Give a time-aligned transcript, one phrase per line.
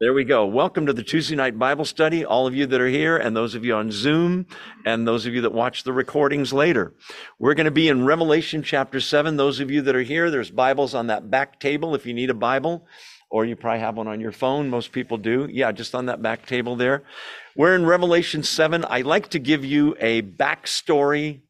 [0.00, 0.46] There we go.
[0.46, 3.54] Welcome to the Tuesday night Bible study, all of you that are here, and those
[3.54, 4.46] of you on Zoom,
[4.86, 6.94] and those of you that watch the recordings later.
[7.38, 9.36] We're going to be in Revelation chapter 7.
[9.36, 12.30] Those of you that are here, there's Bibles on that back table if you need
[12.30, 12.86] a Bible,
[13.30, 14.70] or you probably have one on your phone.
[14.70, 15.46] Most people do.
[15.52, 17.02] Yeah, just on that back table there.
[17.54, 18.86] We're in Revelation 7.
[18.88, 21.42] I like to give you a backstory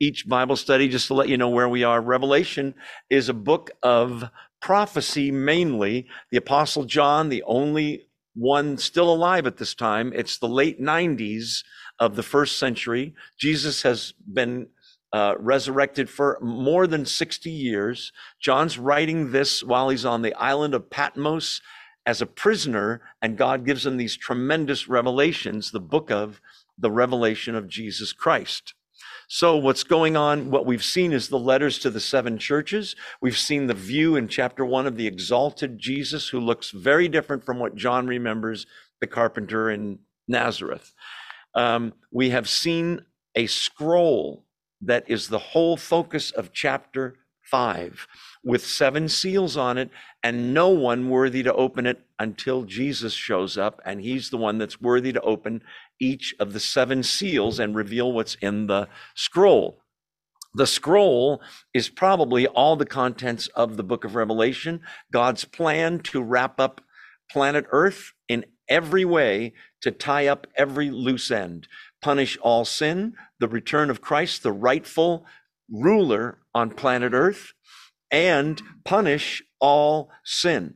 [0.00, 2.00] each Bible study just to let you know where we are.
[2.00, 2.74] Revelation
[3.10, 4.24] is a book of
[4.60, 6.06] prophecy mainly.
[6.30, 11.64] The Apostle John, the only one still alive at this time, it's the late 90s
[11.98, 13.14] of the first century.
[13.38, 14.68] Jesus has been
[15.12, 18.12] uh, resurrected for more than 60 years.
[18.40, 21.60] John's writing this while he's on the island of Patmos
[22.06, 26.40] as a prisoner, and God gives him these tremendous revelations, the book of
[26.78, 28.74] the revelation of Jesus Christ.
[29.32, 32.96] So, what's going on, what we've seen is the letters to the seven churches.
[33.22, 37.44] We've seen the view in chapter one of the exalted Jesus, who looks very different
[37.44, 38.66] from what John remembers
[39.00, 40.92] the carpenter in Nazareth.
[41.54, 43.04] Um, we have seen
[43.36, 44.46] a scroll
[44.80, 48.08] that is the whole focus of chapter five
[48.42, 49.90] with seven seals on it,
[50.24, 54.58] and no one worthy to open it until Jesus shows up, and he's the one
[54.58, 55.62] that's worthy to open
[56.00, 59.82] each of the seven seals and reveal what's in the scroll.
[60.54, 61.40] The scroll
[61.72, 64.80] is probably all the contents of the book of Revelation,
[65.12, 66.80] God's plan to wrap up
[67.30, 71.68] planet Earth in every way to tie up every loose end,
[72.02, 75.24] punish all sin, the return of Christ, the rightful
[75.70, 77.52] ruler on planet Earth,
[78.10, 80.74] and punish all sin.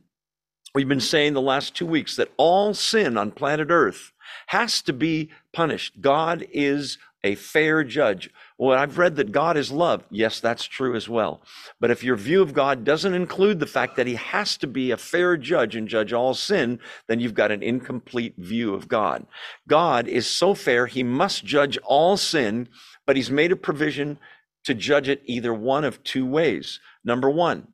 [0.73, 4.11] We've been saying the last two weeks that all sin on planet Earth
[4.47, 6.01] has to be punished.
[6.01, 8.29] God is a fair judge.
[8.55, 10.03] Well, I've read that God is love.
[10.11, 11.41] Yes, that's true as well.
[11.79, 14.91] But if your view of God doesn't include the fact that he has to be
[14.91, 19.25] a fair judge and judge all sin, then you've got an incomplete view of God.
[19.67, 22.69] God is so fair, he must judge all sin,
[23.07, 24.19] but he's made a provision
[24.65, 26.79] to judge it either one of two ways.
[27.03, 27.69] Number one,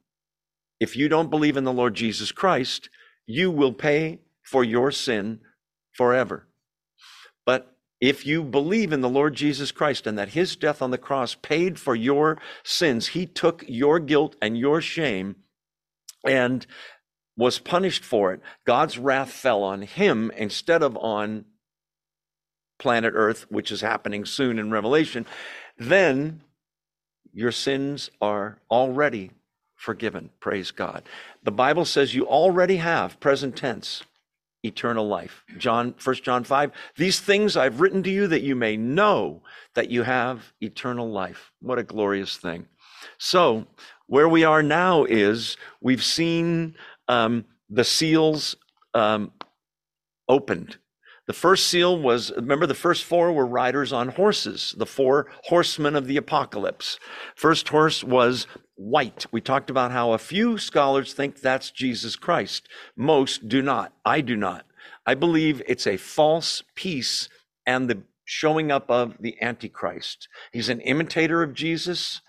[0.79, 2.89] if you don't believe in the Lord Jesus Christ,
[3.25, 5.41] you will pay for your sin
[5.91, 6.47] forever.
[8.01, 11.35] If you believe in the Lord Jesus Christ and that his death on the cross
[11.35, 15.35] paid for your sins, he took your guilt and your shame
[16.25, 16.65] and
[17.37, 18.41] was punished for it.
[18.65, 21.45] God's wrath fell on him instead of on
[22.79, 25.27] planet Earth, which is happening soon in Revelation.
[25.77, 26.41] Then
[27.31, 29.31] your sins are already
[29.75, 30.31] forgiven.
[30.39, 31.03] Praise God.
[31.43, 34.03] The Bible says you already have, present tense,
[34.63, 35.43] eternal life.
[35.57, 39.41] John, 1 John 5, these things I've written to you that you may know
[39.73, 41.51] that you have eternal life.
[41.61, 42.67] What a glorious thing.
[43.17, 43.65] So,
[44.07, 46.75] where we are now is we've seen
[47.07, 48.55] um, the seals
[48.93, 49.31] um,
[50.27, 50.77] opened.
[51.31, 55.95] The first seal was, remember, the first four were riders on horses, the four horsemen
[55.95, 56.99] of the apocalypse.
[57.35, 59.25] First horse was white.
[59.31, 62.67] We talked about how a few scholars think that's Jesus Christ.
[62.97, 63.93] Most do not.
[64.03, 64.65] I do not.
[65.05, 67.29] I believe it's a false peace
[67.65, 70.27] and the showing up of the Antichrist.
[70.51, 72.19] He's an imitator of Jesus.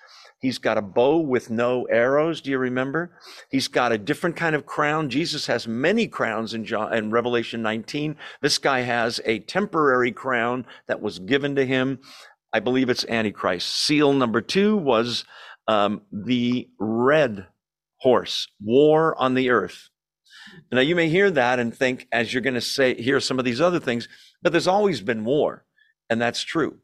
[0.43, 2.41] He's got a bow with no arrows.
[2.41, 3.17] Do you remember?
[3.49, 5.09] He's got a different kind of crown.
[5.09, 8.17] Jesus has many crowns in, John, in Revelation 19.
[8.41, 12.01] This guy has a temporary crown that was given to him.
[12.53, 13.69] I believe it's Antichrist.
[13.69, 15.25] Seal number two was
[15.69, 17.47] um, the red
[17.99, 19.91] horse, war on the earth.
[20.73, 23.45] Now, you may hear that and think, as you're going to say, hear some of
[23.45, 24.09] these other things,
[24.43, 25.65] but there's always been war,
[26.11, 26.79] and that's true.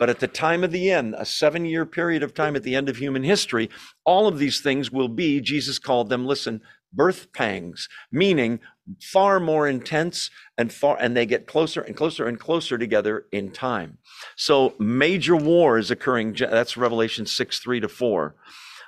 [0.00, 2.74] But at the time of the end, a seven year period of time at the
[2.74, 3.68] end of human history,
[4.06, 8.60] all of these things will be, Jesus called them, listen, birth pangs, meaning
[9.02, 13.50] far more intense and far, and they get closer and closer and closer together in
[13.50, 13.98] time.
[14.36, 16.34] So major war is occurring.
[16.38, 18.34] That's Revelation 6, 3 to 4.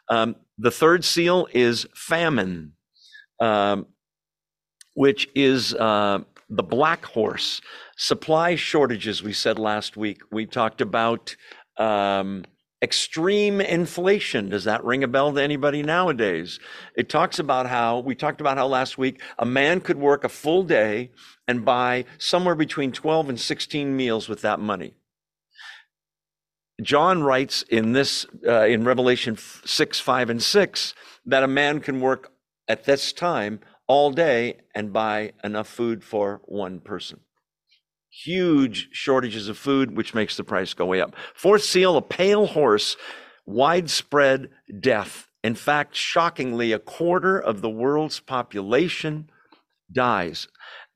[0.08, 2.72] Um, the third seal is famine,
[3.38, 3.86] um,
[4.94, 7.60] which is uh, the black horse.
[8.02, 10.22] Supply shortages, we said last week.
[10.32, 11.36] We talked about
[11.76, 12.44] um,
[12.82, 14.48] extreme inflation.
[14.48, 16.58] Does that ring a bell to anybody nowadays?
[16.96, 20.28] It talks about how, we talked about how last week a man could work a
[20.28, 21.12] full day
[21.46, 24.94] and buy somewhere between 12 and 16 meals with that money.
[26.82, 30.94] John writes in this, uh, in Revelation 6, 5, and 6,
[31.26, 32.32] that a man can work
[32.66, 37.20] at this time all day and buy enough food for one person
[38.12, 41.16] huge shortages of food, which makes the price go way up.
[41.34, 42.96] Fourth seal, a pale horse,
[43.46, 44.50] widespread
[44.80, 45.28] death.
[45.42, 49.30] In fact, shockingly, a quarter of the world's population
[49.90, 50.46] dies.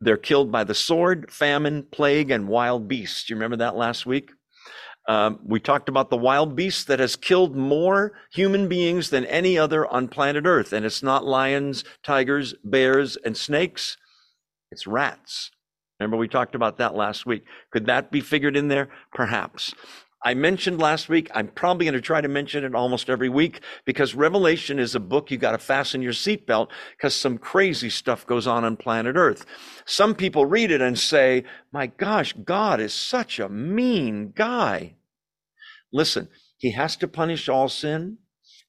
[0.01, 3.29] They're killed by the sword, famine, plague, and wild beasts.
[3.31, 4.31] You remember that last week?
[5.09, 9.57] Um, we talked about the wild beast that has killed more human beings than any
[9.57, 10.73] other on planet Earth.
[10.73, 13.97] And it's not lions, tigers, bears, and snakes.
[14.71, 15.51] It's rats.
[15.99, 17.45] Remember, we talked about that last week.
[17.71, 18.89] Could that be figured in there?
[19.15, 19.75] Perhaps.
[20.25, 23.61] I mentioned last week, I'm probably going to try to mention it almost every week
[23.85, 28.27] because Revelation is a book you got to fasten your seatbelt because some crazy stuff
[28.27, 29.47] goes on on planet Earth.
[29.85, 34.95] Some people read it and say, My gosh, God is such a mean guy.
[35.93, 36.29] Listen,
[36.59, 38.19] he has to punish all sin,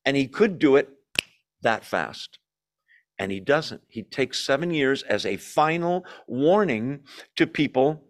[0.06, 0.90] and he could do it
[1.62, 2.38] that fast.
[3.20, 3.82] And he doesn't.
[3.88, 7.02] He takes seven years as a final warning
[7.36, 8.04] to people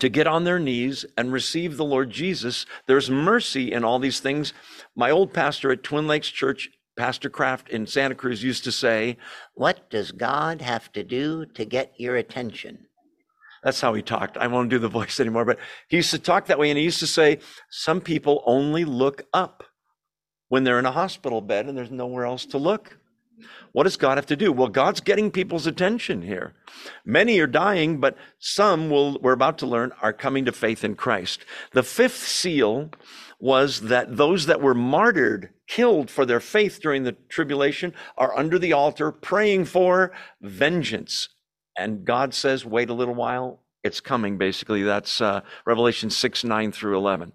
[0.00, 2.66] to get on their knees and receive the Lord Jesus.
[2.86, 4.52] There's mercy in all these things.
[4.96, 9.18] My old pastor at Twin Lakes Church, Pastor Kraft in Santa Cruz, used to say,
[9.54, 12.86] What does God have to do to get your attention?
[13.62, 14.36] That's how he talked.
[14.36, 15.58] I won't do the voice anymore, but
[15.88, 16.70] he used to talk that way.
[16.70, 17.38] And he used to say,
[17.70, 19.62] Some people only look up
[20.48, 22.98] when they're in a hospital bed and there's nowhere else to look.
[23.72, 24.52] What does God have to do?
[24.52, 26.52] Well, God's getting people's attention here.
[27.04, 30.94] Many are dying, but some will, we're about to learn, are coming to faith in
[30.94, 31.44] Christ.
[31.72, 32.90] The fifth seal
[33.40, 38.58] was that those that were martyred, killed for their faith during the tribulation, are under
[38.58, 41.30] the altar praying for vengeance.
[41.76, 43.60] And God says, wait a little while.
[43.82, 44.82] It's coming, basically.
[44.84, 47.32] That's uh, Revelation 6, 9 through 11.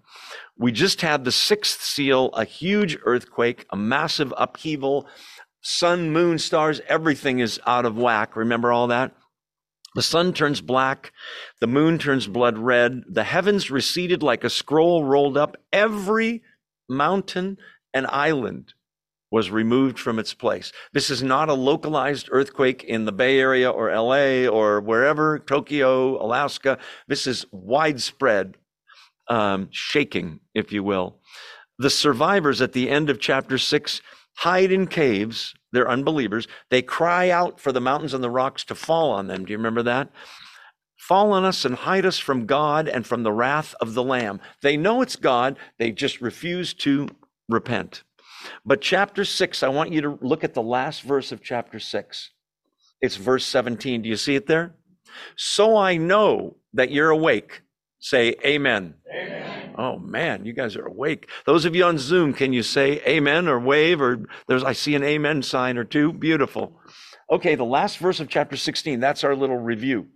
[0.56, 5.06] We just had the sixth seal, a huge earthquake, a massive upheaval
[5.60, 8.36] sun, moon, stars, everything is out of whack.
[8.36, 9.14] Remember all that?
[9.94, 11.12] The sun turns black,
[11.60, 15.56] the moon turns blood red, the heavens receded like a scroll rolled up.
[15.72, 16.42] Every
[16.88, 17.58] mountain
[17.92, 18.74] and island
[19.30, 20.72] was removed from its place.
[20.92, 26.22] This is not a localized earthquake in the Bay Area or LA or wherever, Tokyo,
[26.22, 26.78] Alaska.
[27.08, 28.56] This is widespread
[29.28, 31.18] um, shaking, if you will.
[31.78, 34.00] The survivors at the end of chapter six
[34.38, 35.52] hide in caves.
[35.72, 36.46] They're unbelievers.
[36.70, 39.44] They cry out for the mountains and the rocks to fall on them.
[39.44, 40.10] Do you remember that?
[40.96, 44.40] Fall on us and hide us from God and from the wrath of the Lamb.
[44.62, 47.08] They know it's God, they just refuse to
[47.48, 48.04] repent.
[48.64, 52.30] But chapter 6, I want you to look at the last verse of chapter 6.
[53.00, 54.02] It's verse 17.
[54.02, 54.76] Do you see it there?
[55.36, 57.62] So I know that you're awake.
[58.00, 58.94] Say amen.
[59.12, 59.74] Amen.
[59.76, 61.28] Oh man, you guys are awake.
[61.46, 64.94] Those of you on Zoom, can you say amen or wave or there's I see
[64.94, 66.12] an amen sign or two?
[66.12, 66.80] Beautiful.
[67.30, 70.06] Okay, the last verse of chapter 16, that's our little review.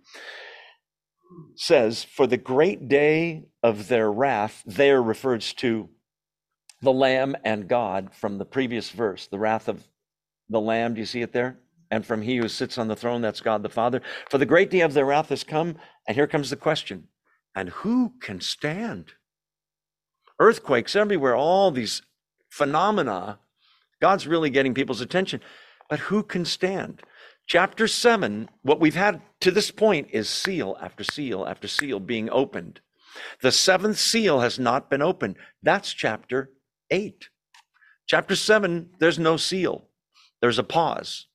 [1.55, 5.89] Says, For the great day of their wrath, there refers to
[6.81, 9.87] the Lamb and God from the previous verse, the wrath of
[10.49, 10.95] the Lamb.
[10.95, 11.59] Do you see it there?
[11.91, 14.01] And from he who sits on the throne, that's God the Father.
[14.29, 15.75] For the great day of their wrath has come,
[16.07, 17.07] and here comes the question
[17.55, 19.13] and who can stand?
[20.39, 22.01] earthquakes everywhere, all these
[22.49, 23.39] phenomena.
[24.01, 25.41] God's really getting people's attention.
[25.89, 27.01] But who can stand?
[27.47, 32.29] Chapter 7, what we've had to this point is seal after seal after seal being
[32.29, 32.79] opened.
[33.41, 35.35] The seventh seal has not been opened.
[35.61, 36.51] That's chapter
[36.89, 37.29] 8.
[38.07, 39.87] Chapter 7, there's no seal,
[40.41, 41.27] there's a pause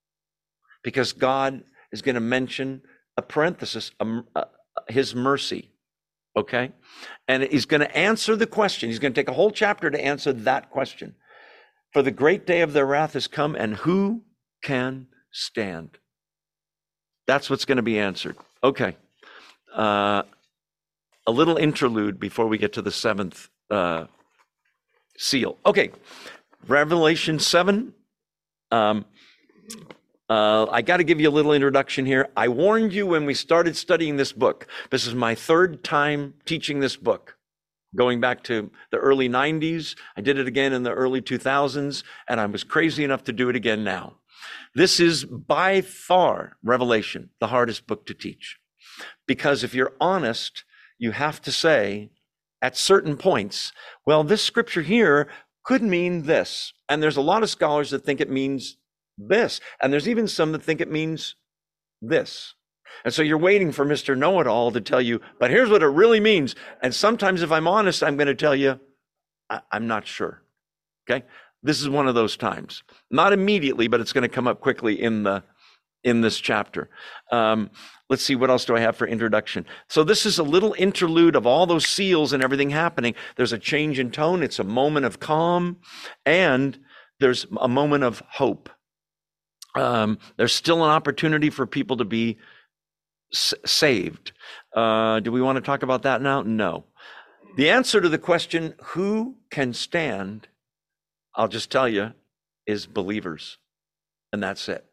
[0.83, 1.63] because God
[1.93, 2.83] is going to mention
[3.17, 4.47] a parenthesis, a, a,
[4.89, 5.73] his mercy.
[6.39, 6.71] Okay?
[7.27, 8.89] And he's going to answer the question.
[8.89, 11.17] He's going to take a whole chapter to answer that question.
[11.93, 14.23] For the great day of their wrath has come, and who
[14.63, 15.99] can stand?
[17.27, 18.37] That's what's going to be answered.
[18.63, 18.97] Okay.
[19.75, 20.23] Uh,
[21.27, 24.05] a little interlude before we get to the seventh uh,
[25.17, 25.59] seal.
[25.67, 25.91] Okay.
[26.69, 27.93] Revelation 7.
[28.71, 29.05] Um,
[30.29, 32.29] uh, I got to give you a little introduction here.
[32.37, 34.67] I warned you when we started studying this book.
[34.91, 37.37] This is my third time teaching this book,
[37.97, 39.97] going back to the early 90s.
[40.17, 43.49] I did it again in the early 2000s, and I was crazy enough to do
[43.49, 44.19] it again now.
[44.75, 48.59] This is by far Revelation, the hardest book to teach.
[49.27, 50.65] Because if you're honest,
[50.99, 52.11] you have to say
[52.61, 53.73] at certain points,
[54.05, 55.29] well, this scripture here
[55.65, 56.73] could mean this.
[56.89, 58.78] And there's a lot of scholars that think it means
[59.19, 59.61] this.
[59.83, 61.35] And there's even some that think it means
[62.01, 62.55] this.
[63.05, 64.17] And so you're waiting for Mr.
[64.17, 66.55] Know It All to tell you, but here's what it really means.
[66.83, 68.81] And sometimes, if I'm honest, I'm going to tell you,
[69.51, 70.43] I- am not sure.
[71.09, 71.25] Okay.
[71.63, 72.83] This is one of those times.
[73.11, 75.43] Not immediately, but it's going to come up quickly in the
[76.05, 76.89] in this chapter.
[77.33, 77.71] Um,
[78.09, 79.67] let's see, what else do I have for introduction?
[79.89, 83.15] So, this is a little interlude of all those seals and everything happening.
[83.37, 85.79] There's a change in tone, it's a moment of calm,
[86.25, 86.79] and
[87.19, 88.71] there's a moment of hope.
[89.79, 92.39] Um, there's still an opportunity for people to be
[93.33, 94.33] s- saved.
[94.75, 96.43] Uh, do we want to talk about that now?
[96.43, 96.85] No.
[97.57, 100.49] The answer to the question, who can stand,
[101.35, 102.13] I'll just tell you,
[102.67, 103.59] is believers.
[104.33, 104.85] And that's it.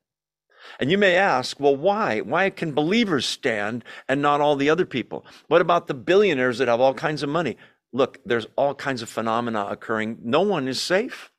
[0.79, 2.21] And you may ask, well, why?
[2.21, 5.25] Why can believers stand and not all the other people?
[5.47, 7.57] What about the billionaires that have all kinds of money?
[7.93, 10.17] Look, there's all kinds of phenomena occurring.
[10.23, 11.31] No one is safe.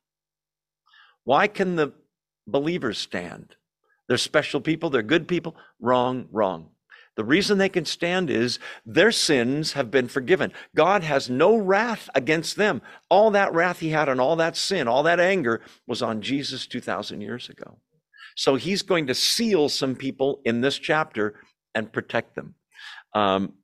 [1.24, 1.92] Why can the
[2.46, 3.56] believers stand?
[4.08, 5.56] They're special people, they're good people.
[5.80, 6.70] Wrong, wrong.
[7.16, 10.52] The reason they can stand is their sins have been forgiven.
[10.74, 12.82] God has no wrath against them.
[13.08, 16.66] All that wrath he had on all that sin, all that anger was on Jesus
[16.66, 17.78] 2,000 years ago.
[18.36, 21.40] So he's going to seal some people in this chapter
[21.74, 22.54] and protect them.
[23.14, 23.54] Um,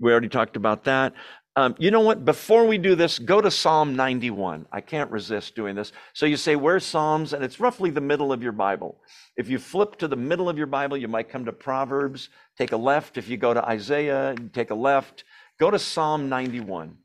[0.00, 1.14] we already talked about that.
[1.54, 2.24] Um, you know what?
[2.24, 4.66] Before we do this, go to Psalm 91.
[4.72, 5.92] I can't resist doing this.
[6.14, 7.34] So you say, Where's Psalms?
[7.34, 8.98] And it's roughly the middle of your Bible.
[9.36, 12.30] If you flip to the middle of your Bible, you might come to Proverbs.
[12.56, 13.18] Take a left.
[13.18, 15.24] If you go to Isaiah, take a left.
[15.60, 16.96] Go to Psalm 91.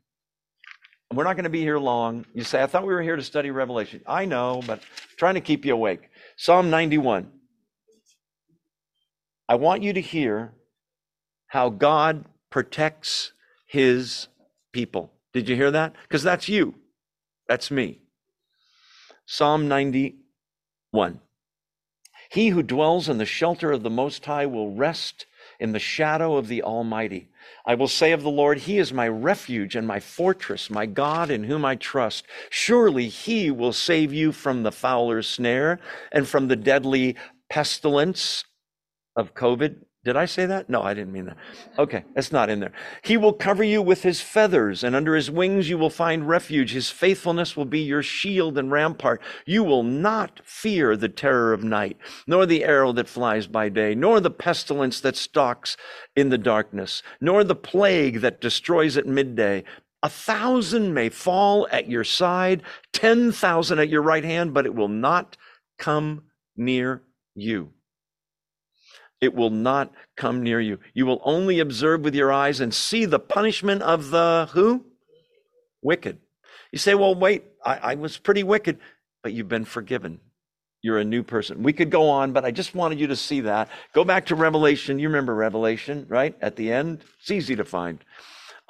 [1.12, 2.24] We're not going to be here long.
[2.34, 4.02] You say, I thought we were here to study Revelation.
[4.06, 4.82] I know, but
[5.16, 6.10] trying to keep you awake.
[6.36, 7.30] Psalm 91.
[9.48, 10.54] I want you to hear
[11.46, 13.32] how God protects
[13.66, 14.28] his
[14.72, 15.12] people.
[15.32, 15.94] Did you hear that?
[16.02, 16.74] Because that's you.
[17.48, 18.00] That's me.
[19.26, 21.20] Psalm 91.
[22.30, 25.26] He who dwells in the shelter of the Most High will rest
[25.60, 27.28] in the shadow of the Almighty.
[27.66, 31.30] I will say of the Lord, He is my refuge and my fortress, my God
[31.30, 32.26] in whom I trust.
[32.50, 35.80] Surely He will save you from the fowler's snare
[36.12, 37.16] and from the deadly
[37.50, 38.44] pestilence
[39.16, 39.84] of COVID.
[40.08, 40.70] Did I say that?
[40.70, 41.36] No, I didn't mean that.
[41.78, 42.72] Okay, that's not in there.
[43.02, 46.72] He will cover you with his feathers, and under his wings you will find refuge.
[46.72, 49.20] His faithfulness will be your shield and rampart.
[49.44, 53.94] You will not fear the terror of night, nor the arrow that flies by day,
[53.94, 55.76] nor the pestilence that stalks
[56.16, 59.62] in the darkness, nor the plague that destroys at midday.
[60.02, 62.62] A thousand may fall at your side,
[62.94, 65.36] ten thousand at your right hand, but it will not
[65.76, 66.22] come
[66.56, 67.02] near
[67.34, 67.74] you
[69.20, 70.78] it will not come near you.
[70.94, 74.84] You will only observe with your eyes and see the punishment of the who?
[75.82, 76.18] Wicked.
[76.72, 78.78] You say, well, wait, I, I, was pretty wicked,
[79.22, 80.20] but you've been forgiven.
[80.82, 81.62] You're a new person.
[81.62, 83.68] We could go on, but I just wanted you to see that.
[83.94, 84.98] Go back to Revelation.
[84.98, 86.36] You remember Revelation, right?
[86.40, 88.04] At the end, it's easy to find.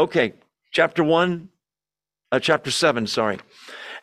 [0.00, 0.34] Okay,
[0.70, 1.50] chapter one,
[2.32, 3.38] uh, chapter seven, sorry.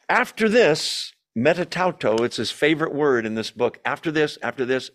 [0.08, 3.80] After this, meta tauta, it's his favorite word in this book.
[3.86, 4.92] After this, after this,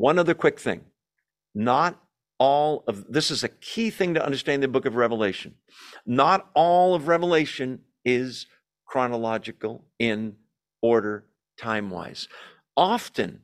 [0.00, 0.80] one other quick thing.
[1.54, 2.00] Not
[2.38, 5.56] all of this is a key thing to understand the book of Revelation.
[6.06, 8.46] Not all of Revelation is
[8.86, 10.36] chronological in
[10.80, 11.26] order
[11.58, 12.28] time wise.
[12.78, 13.42] Often,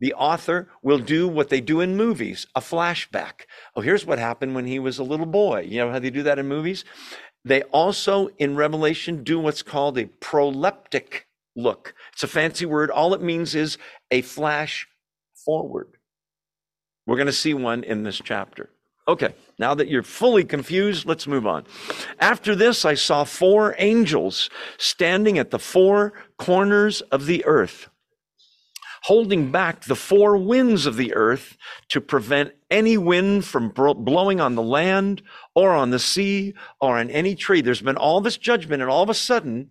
[0.00, 3.46] the author will do what they do in movies a flashback.
[3.76, 5.60] Oh, here's what happened when he was a little boy.
[5.60, 6.84] You know how they do that in movies?
[7.44, 11.94] They also, in Revelation, do what's called a proleptic look.
[12.12, 12.90] It's a fancy word.
[12.90, 13.78] All it means is
[14.10, 14.88] a flash
[15.44, 15.88] forward.
[17.06, 18.70] We're going to see one in this chapter.
[19.06, 21.64] Okay, now that you're fully confused, let's move on.
[22.18, 24.48] After this, I saw four angels
[24.78, 27.90] standing at the four corners of the earth,
[29.02, 31.58] holding back the four winds of the earth
[31.90, 35.20] to prevent any wind from blowing on the land
[35.54, 37.60] or on the sea or on any tree.
[37.60, 39.68] There's been all this judgment, and all of a sudden,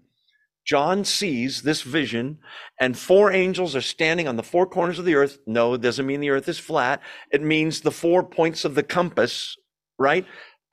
[0.65, 2.39] John sees this vision,
[2.79, 5.39] and four angels are standing on the four corners of the earth.
[5.45, 7.01] No, it doesn't mean the earth is flat.
[7.31, 9.57] It means the four points of the compass,
[9.99, 10.25] right?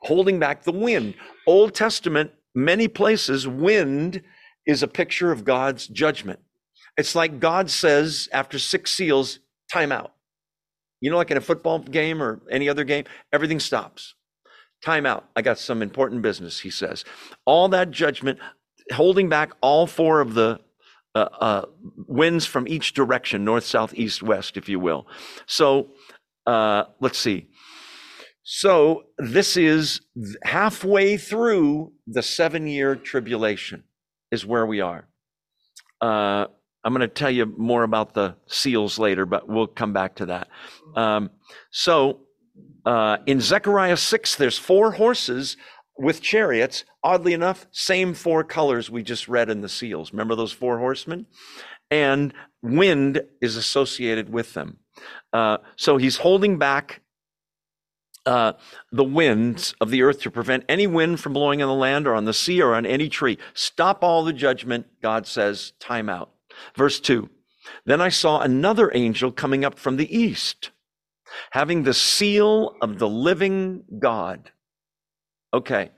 [0.02, 1.14] Holding back the wind.
[1.46, 4.22] Old Testament, many places, wind
[4.64, 6.38] is a picture of God's judgment.
[6.96, 9.40] It's like God says after six seals,
[9.72, 10.12] time out.
[11.00, 14.14] You know, like in a football game or any other game, everything stops.
[14.84, 15.28] Time out.
[15.34, 17.04] I got some important business, he says.
[17.44, 18.38] All that judgment,
[18.92, 20.60] holding back all four of the
[21.14, 21.64] uh, uh,
[22.06, 25.06] winds from each direction north, south, east, west, if you will.
[25.46, 25.88] So
[26.46, 27.48] uh, let's see.
[28.42, 30.00] So this is
[30.42, 33.84] halfway through the seven year tribulation,
[34.30, 35.08] is where we are.
[36.00, 36.46] Uh,
[36.82, 40.26] I'm going to tell you more about the seals later, but we'll come back to
[40.26, 40.48] that.
[40.96, 41.30] Um,
[41.70, 42.20] so
[42.86, 45.56] uh, in Zechariah 6, there's four horses
[46.00, 50.12] with chariots, oddly enough, same four colors we just read in the seals.
[50.12, 51.26] Remember those four horsemen?
[51.90, 54.78] And wind is associated with them.
[55.32, 57.02] Uh, so he's holding back
[58.26, 58.52] uh,
[58.92, 62.14] the winds of the earth to prevent any wind from blowing on the land or
[62.14, 63.38] on the sea or on any tree.
[63.54, 66.30] Stop all the judgment, God says, time out.
[66.74, 67.28] Verse 2
[67.84, 70.70] Then I saw another angel coming up from the east,
[71.52, 74.52] having the seal of the living God.
[75.52, 75.90] Okay.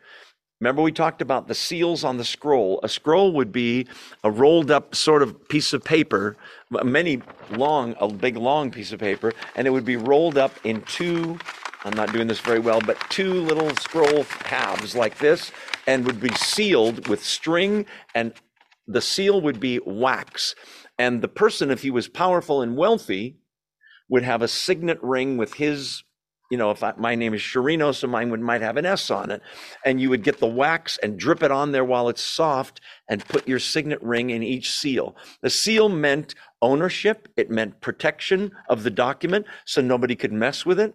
[0.60, 2.78] Remember, we talked about the seals on the scroll.
[2.84, 3.88] A scroll would be
[4.22, 6.36] a rolled up sort of piece of paper,
[6.84, 10.80] many long, a big long piece of paper, and it would be rolled up in
[10.82, 11.36] two,
[11.84, 15.50] I'm not doing this very well, but two little scroll halves like this,
[15.88, 18.32] and would be sealed with string, and
[18.86, 20.54] the seal would be wax.
[20.96, 23.38] And the person, if he was powerful and wealthy,
[24.08, 26.04] would have a signet ring with his,
[26.52, 29.10] you know, if I, my name is Sharino, so mine would, might have an S
[29.10, 29.40] on it.
[29.86, 33.26] And you would get the wax and drip it on there while it's soft and
[33.26, 35.16] put your signet ring in each seal.
[35.40, 40.78] The seal meant ownership, it meant protection of the document so nobody could mess with
[40.78, 40.94] it.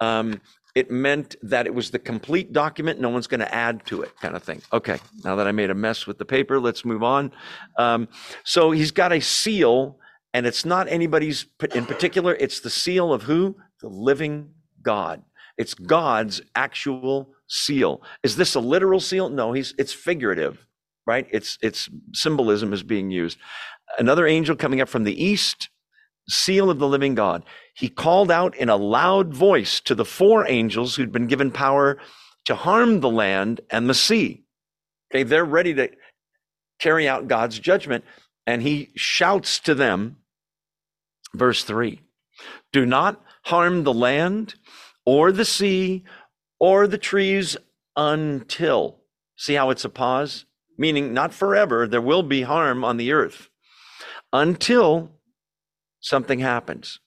[0.00, 0.40] Um,
[0.74, 3.00] it meant that it was the complete document.
[3.00, 4.60] No one's going to add to it, kind of thing.
[4.72, 7.30] Okay, now that I made a mess with the paper, let's move on.
[7.78, 8.08] Um,
[8.42, 10.00] so he's got a seal,
[10.34, 12.34] and it's not anybody's in particular.
[12.34, 13.54] It's the seal of who?
[13.82, 14.50] The living
[14.82, 15.22] God.
[15.56, 18.02] It's God's actual seal.
[18.22, 19.28] Is this a literal seal?
[19.28, 20.64] No, he's it's figurative,
[21.06, 21.26] right?
[21.30, 23.38] It's it's symbolism is being used.
[23.98, 25.68] Another angel coming up from the east
[26.28, 27.44] seal of the living God.
[27.74, 31.98] He called out in a loud voice to the four angels who'd been given power
[32.44, 34.44] to harm the land and the sea.
[35.12, 35.90] Okay, they're ready to
[36.78, 38.04] carry out God's judgment.
[38.46, 40.16] And he shouts to them,
[41.34, 42.00] verse 3
[42.72, 44.54] Do not harm the land
[45.04, 46.04] or the sea
[46.58, 47.56] or the trees
[47.96, 48.98] until.
[49.36, 50.44] See how it's a pause?
[50.76, 53.48] Meaning, not forever, there will be harm on the earth
[54.32, 55.10] until
[56.00, 57.00] something happens.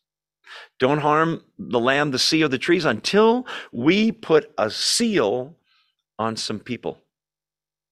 [0.80, 5.56] Don't harm the land, the sea, or the trees until we put a seal
[6.20, 7.00] on some people.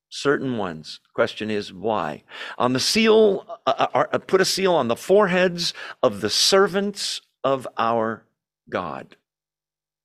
[0.10, 1.00] Certain ones.
[1.14, 2.24] Question is why?
[2.58, 7.22] On the seal, uh, uh, uh, put a seal on the foreheads of the servants
[7.44, 8.26] of our
[8.72, 9.16] God.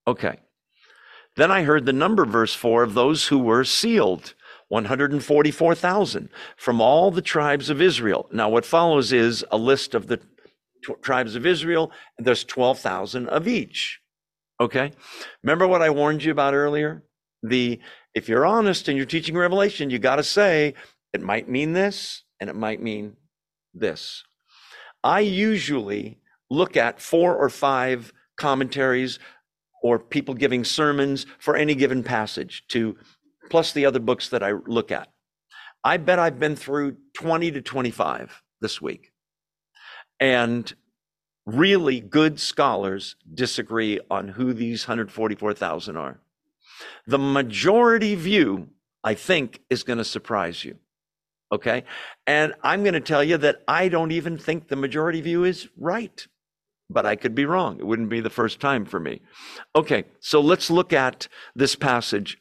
[0.06, 0.38] Okay.
[1.37, 4.34] Then I heard the number, verse 4, of those who were sealed
[4.69, 8.28] 144,000 from all the tribes of Israel.
[8.32, 10.21] Now, what follows is a list of the
[11.02, 14.00] tribes of Israel, and there's 12,000 of each.
[14.60, 14.93] Okay?
[15.43, 17.02] Remember what I warned you about earlier?
[17.43, 17.80] The
[18.14, 20.73] if you're honest and you're teaching Revelation, you got to say
[21.12, 23.17] it might mean this and it might mean
[23.75, 24.25] this.
[25.04, 29.18] I usually look at four or five commentaries
[29.82, 32.96] or people giving sermons for any given passage to
[33.50, 35.08] plus the other books that I look at.
[35.84, 39.12] I bet I've been through 20 to 25 this week.
[40.18, 40.72] And
[41.46, 46.20] really good scholars disagree on who these 144,000 are.
[47.06, 48.68] The majority view,
[49.04, 50.76] I think, is going to surprise you.
[51.52, 51.84] Okay.
[52.26, 55.68] And I'm going to tell you that I don't even think the majority view is
[55.78, 56.26] right,
[56.88, 57.78] but I could be wrong.
[57.78, 59.20] It wouldn't be the first time for me.
[59.75, 60.04] Okay.
[60.20, 62.38] So let's look at this passage.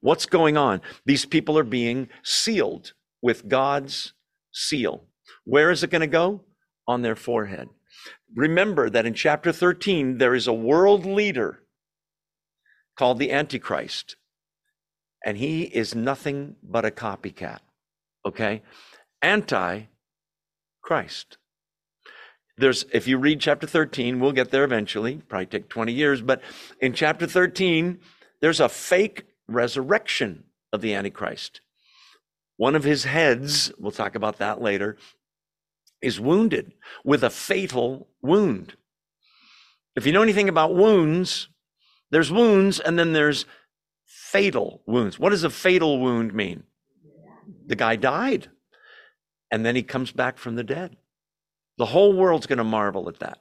[0.00, 0.80] What's going on?
[1.04, 4.12] These people are being sealed with God's
[4.52, 5.04] seal.
[5.44, 6.42] Where is it going to go?
[6.86, 7.68] on their forehead.
[8.34, 11.62] Remember that in chapter 13, there is a world leader
[12.98, 14.16] called the Antichrist,
[15.24, 17.58] and he is nothing but a copycat.
[18.24, 18.62] Okay?
[19.22, 19.82] Anti
[20.82, 21.38] Christ.
[22.58, 26.40] There's, if you read chapter 13, we'll get there eventually, probably take 20 years, but
[26.80, 27.98] in chapter 13,
[28.40, 31.60] there's a fake resurrection of the Antichrist.
[32.56, 34.96] One of his heads, we'll talk about that later,
[36.00, 36.72] is wounded
[37.04, 38.74] with a fatal wound.
[39.94, 41.48] If you know anything about wounds,
[42.10, 43.44] there's wounds and then there's
[44.06, 45.18] fatal wounds.
[45.18, 46.62] What does a fatal wound mean?
[47.66, 48.48] The guy died
[49.50, 50.96] and then he comes back from the dead.
[51.78, 53.38] The whole world's going to marvel at that.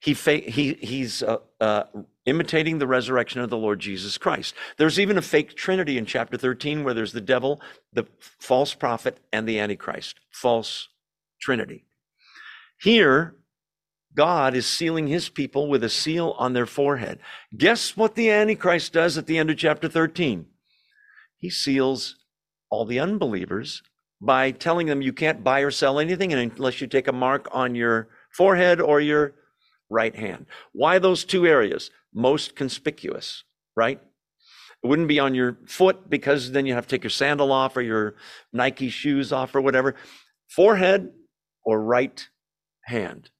[0.00, 1.84] He fa- he he's uh, uh,
[2.26, 4.54] imitating the resurrection of the Lord Jesus Christ.
[4.76, 7.60] There's even a fake trinity in chapter 13 where there's the devil,
[7.92, 10.20] the false prophet, and the antichrist.
[10.30, 10.88] False
[11.40, 11.84] Trinity.
[12.80, 13.36] Here,
[14.14, 17.18] God is sealing his people with a seal on their forehead.
[17.56, 20.46] Guess what the Antichrist does at the end of chapter 13?
[21.36, 22.16] He seals
[22.70, 23.82] all the unbelievers
[24.20, 27.74] by telling them you can't buy or sell anything unless you take a mark on
[27.74, 29.34] your forehead or your
[29.90, 30.46] right hand.
[30.72, 31.90] Why those two areas?
[32.12, 33.44] Most conspicuous,
[33.76, 34.00] right?
[34.82, 37.76] It wouldn't be on your foot because then you have to take your sandal off
[37.76, 38.16] or your
[38.52, 39.94] Nike shoes off or whatever.
[40.48, 41.10] Forehead,
[41.64, 42.28] or right
[42.84, 43.30] hand.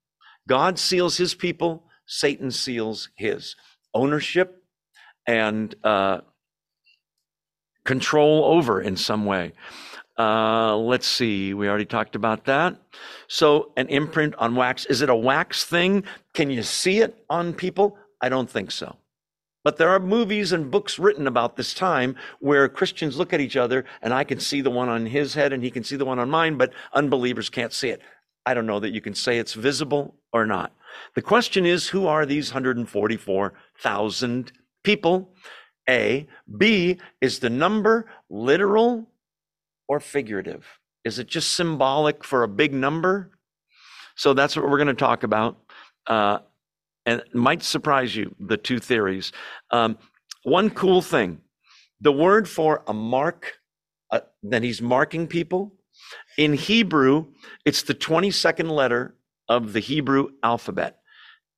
[0.48, 3.54] God seals his people, Satan seals his.
[3.94, 4.62] Ownership
[5.26, 6.20] and uh,
[7.84, 9.52] control over in some way.
[10.18, 11.54] Uh, let's see.
[11.54, 12.76] We already talked about that.
[13.26, 14.86] So, an imprint on wax.
[14.86, 16.04] Is it a wax thing?
[16.34, 17.98] Can you see it on people?
[18.20, 18.96] I don't think so.
[19.64, 23.56] But there are movies and books written about this time where Christians look at each
[23.56, 26.04] other and I can see the one on his head and he can see the
[26.04, 28.02] one on mine, but unbelievers can't see it.
[28.46, 30.72] I don't know that you can say it's visible or not.
[31.14, 35.30] The question is who are these 144,000 people?
[35.88, 36.26] A.
[36.56, 36.98] B.
[37.20, 39.08] Is the number literal
[39.88, 40.66] or figurative?
[41.04, 43.30] Is it just symbolic for a big number?
[44.16, 45.58] So that's what we're going to talk about.
[46.06, 46.38] Uh,
[47.06, 49.32] and it might surprise you the two theories.
[49.70, 49.98] Um,
[50.44, 51.40] one cool thing
[52.00, 53.54] the word for a mark,
[54.10, 55.72] uh, that he's marking people,
[56.36, 57.26] in Hebrew,
[57.64, 59.16] it's the 22nd letter
[59.48, 60.98] of the Hebrew alphabet.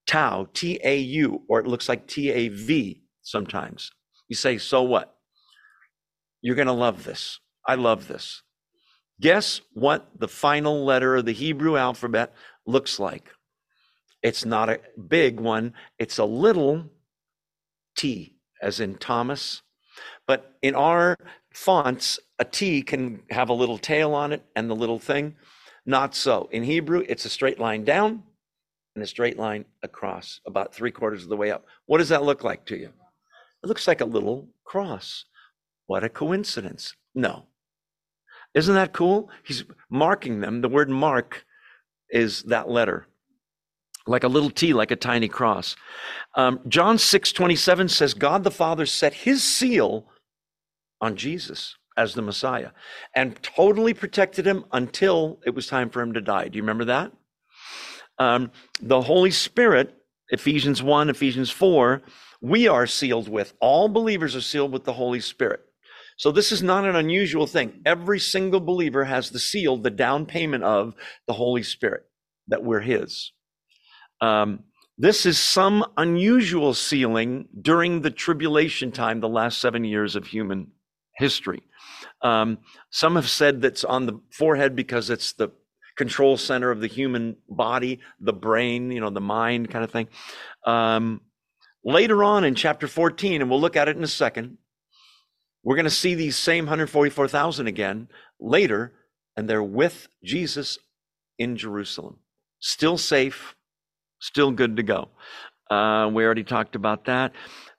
[0.06, 3.90] Tau, T A U, or it looks like T A V sometimes.
[4.28, 5.16] You say, so what?
[6.42, 7.40] You're going to love this.
[7.66, 8.42] I love this.
[9.20, 12.34] Guess what the final letter of the Hebrew alphabet
[12.66, 13.30] looks like?
[14.22, 16.90] It's not a big one, it's a little
[17.96, 19.62] T, as in Thomas.
[20.26, 21.16] But in our
[21.54, 25.36] fonts, a T can have a little tail on it and the little thing.
[25.86, 26.48] Not so.
[26.52, 28.22] In Hebrew, it's a straight line down
[28.94, 31.64] and a straight line across, about three quarters of the way up.
[31.86, 32.90] What does that look like to you?
[33.62, 35.24] It looks like a little cross.
[35.86, 36.94] What a coincidence.
[37.14, 37.46] No.
[38.56, 39.30] Isn't that cool?
[39.44, 40.62] He's marking them.
[40.62, 41.44] The word mark
[42.10, 43.06] is that letter
[44.06, 45.76] like a little T, like a tiny cross.
[46.34, 50.06] Um, John 6 27 says, God the Father set his seal
[51.00, 52.70] on Jesus as the Messiah
[53.14, 56.48] and totally protected him until it was time for him to die.
[56.48, 57.12] Do you remember that?
[58.18, 59.94] Um, the Holy Spirit,
[60.30, 62.02] Ephesians 1, Ephesians 4,
[62.40, 63.54] we are sealed with.
[63.60, 65.60] All believers are sealed with the Holy Spirit.
[66.16, 67.82] So this is not an unusual thing.
[67.84, 70.94] Every single believer has the seal, the down payment of
[71.26, 72.04] the Holy Spirit,
[72.48, 73.32] that we're his.
[74.20, 74.64] Um,
[74.98, 80.68] this is some unusual sealing during the tribulation time, the last seven years of human
[81.16, 81.62] history.
[82.22, 82.58] Um,
[82.90, 85.50] some have said that's on the forehead because it's the
[85.96, 90.08] control center of the human body, the brain, you know, the mind kind of thing.
[90.64, 91.20] Um,
[91.84, 94.56] later on in chapter 14, and we'll look at it in a second,
[95.66, 98.06] we're going to see these same 144,000 again
[98.38, 98.92] later,
[99.36, 100.78] and they're with Jesus
[101.40, 102.18] in Jerusalem,
[102.60, 103.56] still safe,
[104.20, 105.08] still good to go.
[105.68, 107.32] Uh, we already talked about that.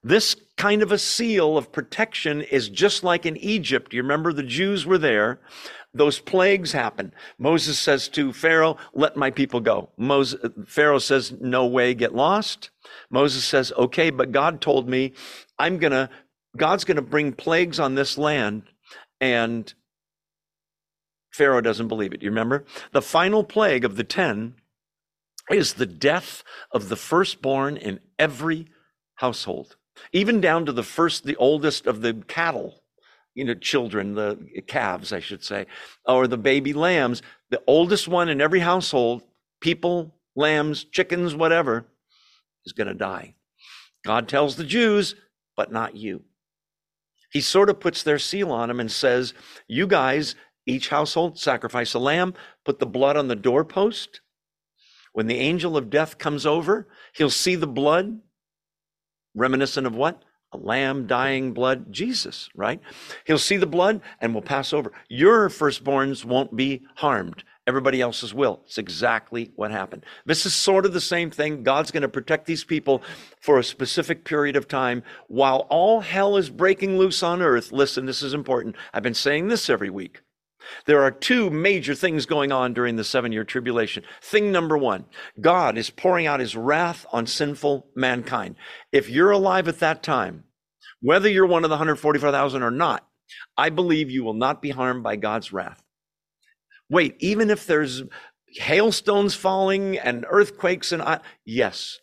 [0.03, 3.93] This kind of a seal of protection is just like in Egypt.
[3.93, 5.39] You remember the Jews were there.
[5.93, 7.13] Those plagues happen.
[7.39, 9.91] Moses says to Pharaoh, let my people go.
[9.97, 12.69] Moses, Pharaoh says, no way, get lost.
[13.09, 15.13] Moses says, okay, but God told me
[15.57, 16.09] I'm going to,
[16.57, 18.63] God's going to bring plagues on this land
[19.19, 19.73] and
[21.31, 22.23] Pharaoh doesn't believe it.
[22.23, 22.65] You remember?
[22.93, 24.55] The final plague of the 10
[25.51, 28.67] is the death of the firstborn in every
[29.15, 29.77] household,
[30.11, 32.81] even down to the first, the oldest of the cattle,
[33.35, 35.67] you know, children, the calves, I should say,
[36.05, 37.21] or the baby lambs.
[37.49, 39.21] The oldest one in every household,
[39.61, 41.85] people, lambs, chickens, whatever,
[42.65, 43.35] is going to die.
[44.03, 45.15] God tells the Jews,
[45.55, 46.23] but not you.
[47.29, 49.33] He sort of puts their seal on them and says,
[49.67, 50.35] You guys,
[50.65, 52.33] each household, sacrifice a lamb,
[52.65, 54.21] put the blood on the doorpost
[55.17, 58.19] when the angel of death comes over, he'll see the blood,
[59.33, 60.21] reminiscent of what?
[60.53, 62.79] A lamb dying blood, Jesus, right?
[63.25, 64.91] He'll see the blood and will pass over.
[65.09, 67.43] Your firstborns won't be harmed.
[67.67, 68.61] Everybody else's will.
[68.65, 70.05] It's exactly what happened.
[70.25, 71.63] This is sort of the same thing.
[71.63, 73.03] God's going to protect these people
[73.41, 77.73] for a specific period of time while all hell is breaking loose on earth.
[77.73, 78.77] Listen, this is important.
[78.93, 80.21] I've been saying this every week.
[80.85, 84.03] There are two major things going on during the seven year tribulation.
[84.21, 85.05] Thing number one
[85.39, 88.55] God is pouring out his wrath on sinful mankind.
[88.93, 90.45] If you're alive at that time,
[91.01, 93.05] whether you're one of the 144,000 or not,
[93.57, 95.83] I believe you will not be harmed by God's wrath.
[96.89, 98.03] Wait, even if there's
[98.55, 101.99] hailstones falling and earthquakes and I, yes,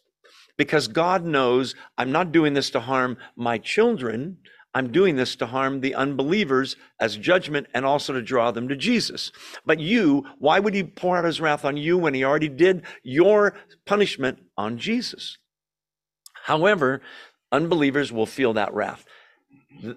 [0.57, 4.38] because God knows I'm not doing this to harm my children.
[4.77, 8.77] I'm doing this to harm the unbelievers as judgment and also to draw them to
[8.77, 9.31] Jesus.
[9.64, 12.83] But you, why would he pour out his wrath on you when he already did
[13.05, 13.55] your
[13.87, 15.38] punishment on Jesus?
[16.44, 17.01] However,
[17.53, 19.05] unbelievers will feel that wrath.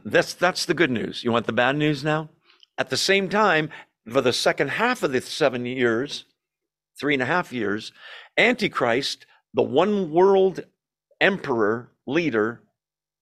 [0.05, 1.23] That's, that's the good news.
[1.23, 2.29] You want the bad news now?
[2.77, 3.71] At the same time,
[4.11, 6.25] for the second half of the seven years,
[6.99, 7.91] three and a half years,
[8.37, 10.61] Antichrist, the one world
[11.19, 12.61] emperor leader,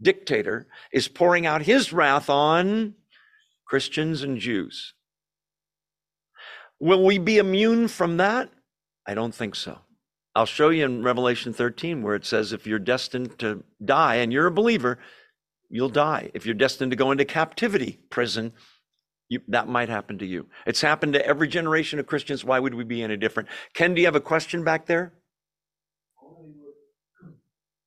[0.02, 2.96] dictator is pouring out his wrath on
[3.66, 4.94] Christians and Jews.
[6.80, 8.50] Will we be immune from that?
[9.08, 9.80] I don't think so.
[10.36, 14.34] I'll show you in Revelation 13 where it says if you're destined to die and
[14.34, 15.00] you're a believer,
[15.70, 16.30] you'll die.
[16.34, 18.52] If you're destined to go into captivity, prison,
[19.30, 20.48] you, that might happen to you.
[20.66, 22.44] It's happened to every generation of Christians.
[22.44, 23.50] Why would we be any different?
[23.74, 25.14] Ken, do you have a question back there?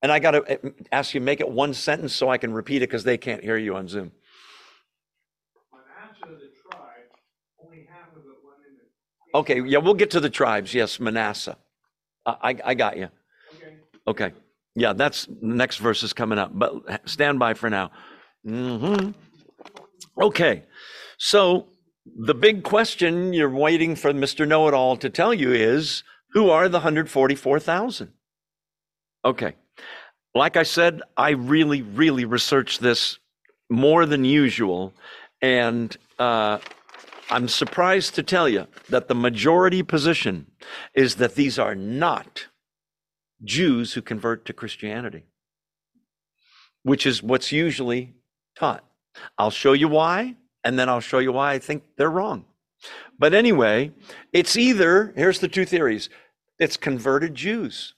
[0.02, 2.82] And I got to eh, ask you, make it one sentence so I can repeat
[2.82, 4.12] it because they can't hear you on Zoom.
[9.34, 10.72] Okay, yeah, we'll get to the tribes.
[10.72, 11.56] Yes, Manasseh.
[12.24, 13.08] I, I got you.
[13.54, 13.76] Okay.
[14.06, 14.32] Okay.
[14.74, 17.90] Yeah, that's next verse is coming up, but stand by for now.
[18.46, 19.10] Mm-hmm.
[20.20, 20.62] Okay.
[21.18, 21.66] So
[22.16, 24.46] the big question you're waiting for Mr.
[24.46, 28.12] Know It All to tell you is who are the 144,000?
[29.24, 29.54] Okay.
[30.34, 33.18] Like I said, I really, really researched this
[33.68, 34.94] more than usual.
[35.42, 36.58] And uh,
[37.30, 40.46] I'm surprised to tell you that the majority position
[40.94, 42.46] is that these are not
[43.42, 45.24] Jews who convert to Christianity,
[46.82, 48.14] which is what's usually
[48.56, 48.84] taught.
[49.36, 52.44] I'll show you why, and then I'll show you why I think they're wrong.
[53.18, 53.92] But anyway,
[54.32, 56.08] it's either, here's the two theories
[56.58, 57.94] it's converted Jews.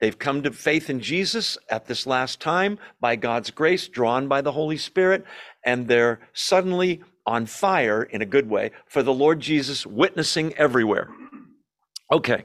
[0.00, 4.40] They've come to faith in Jesus at this last time by God's grace, drawn by
[4.40, 5.24] the Holy Spirit,
[5.64, 11.08] and they're suddenly on fire in a good way for the Lord Jesus, witnessing everywhere.
[12.10, 12.44] Okay.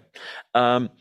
[0.53, 0.91] Um,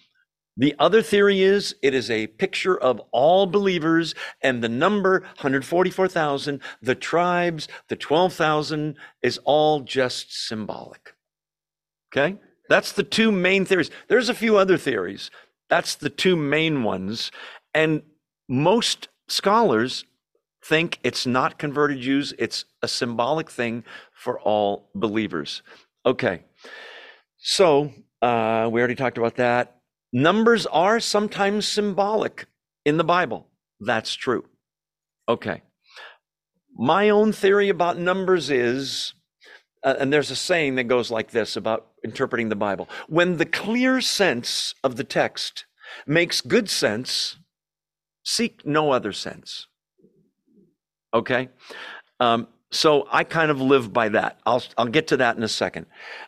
[0.56, 6.60] the other theory is it is a picture of all believers and the number 144,000,
[6.80, 11.14] the tribes, the 12,000 is all just symbolic.
[12.10, 12.38] Okay?
[12.68, 13.90] That's the two main theories.
[14.08, 15.30] There's a few other theories.
[15.68, 17.30] That's the two main ones.
[17.74, 18.02] And
[18.48, 20.04] most scholars
[20.64, 25.62] think it's not converted Jews, it's a symbolic thing for all believers.
[26.04, 26.42] Okay,
[27.36, 27.92] so
[28.22, 29.75] uh, we already talked about that.
[30.16, 32.46] Numbers are sometimes symbolic
[32.87, 33.48] in the Bible.
[33.81, 34.46] That's true.
[35.29, 35.61] Okay.
[36.74, 39.12] My own theory about numbers is,
[39.85, 43.44] uh, and there's a saying that goes like this about interpreting the Bible when the
[43.44, 45.66] clear sense of the text
[46.07, 47.37] makes good sense,
[48.24, 49.66] seek no other sense.
[51.12, 51.50] Okay.
[52.20, 54.40] Um, so I kind of live by that.
[54.44, 55.87] I'll, I'll get to that in a second.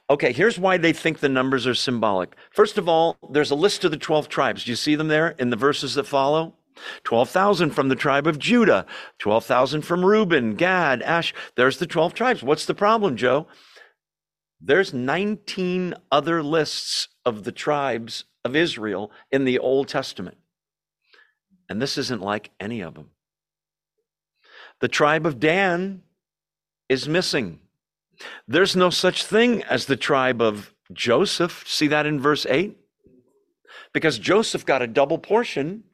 [0.08, 2.36] Okay, here's why they think the numbers are symbolic.
[2.52, 4.64] First of all, there's a list of the 12 tribes.
[4.64, 6.54] Do you see them there in the verses that follow?
[7.02, 8.86] 12,000 from the tribe of Judah,
[9.18, 11.34] 12,000 from Reuben, Gad, Ash.
[11.56, 12.42] There's the 12 tribes.
[12.42, 13.48] What's the problem, Joe?
[14.60, 20.36] There's 19 other lists of the tribes of Israel in the Old Testament.
[21.68, 23.10] And this isn't like any of them.
[24.80, 26.02] The tribe of Dan
[26.88, 27.60] is missing.
[28.46, 31.64] There's no such thing as the tribe of Joseph.
[31.66, 32.76] See that in verse 8?
[33.92, 35.84] Because Joseph got a double portion.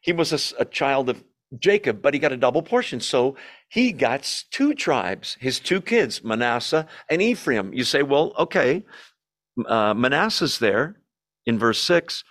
[0.00, 1.24] He was a, a, child of
[1.58, 3.00] Jacob, but he got a double portion.
[3.00, 3.36] So
[3.68, 7.72] he got two tribes, his two kids, Manasseh and Ephraim.
[7.72, 8.84] You say, well, okay,
[9.66, 10.96] uh, Manasseh's there
[11.46, 12.24] in verse 6.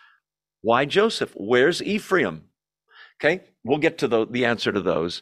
[0.61, 1.33] Why Joseph?
[1.35, 2.43] Where's Ephraim?
[3.19, 5.21] Okay, we'll get to the, the answer to those.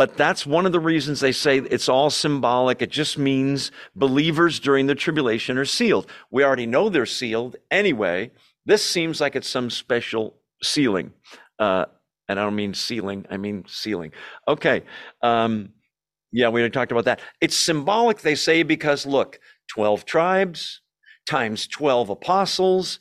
[0.00, 2.80] But that's one of the reasons they say it's all symbolic.
[2.80, 6.10] It just means believers during the tribulation are sealed.
[6.30, 8.30] We already know they're sealed anyway.
[8.64, 11.12] This seems like it's some special sealing.
[11.58, 11.84] Uh,
[12.30, 14.12] and I don't mean sealing, I mean sealing.
[14.48, 14.84] Okay.
[15.20, 15.74] Um,
[16.32, 17.20] yeah, we already talked about that.
[17.42, 20.80] It's symbolic, they say, because look, 12 tribes
[21.28, 23.00] times 12 apostles.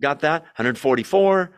[0.00, 0.42] Got that?
[0.42, 1.50] 144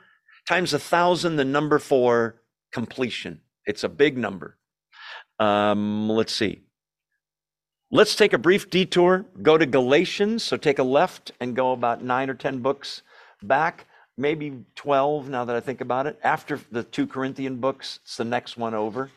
[0.49, 2.41] times a thousand, the number for
[2.73, 3.43] completion.
[3.67, 4.57] It's a big number.
[5.41, 6.61] Um, let's see.
[7.91, 10.45] Let's take a brief detour, go to Galatians.
[10.45, 13.03] So take a left and go about nine or 10 books
[13.43, 16.17] back, maybe 12 now that I think about it.
[16.23, 19.11] After the two Corinthian books, it's the next one over.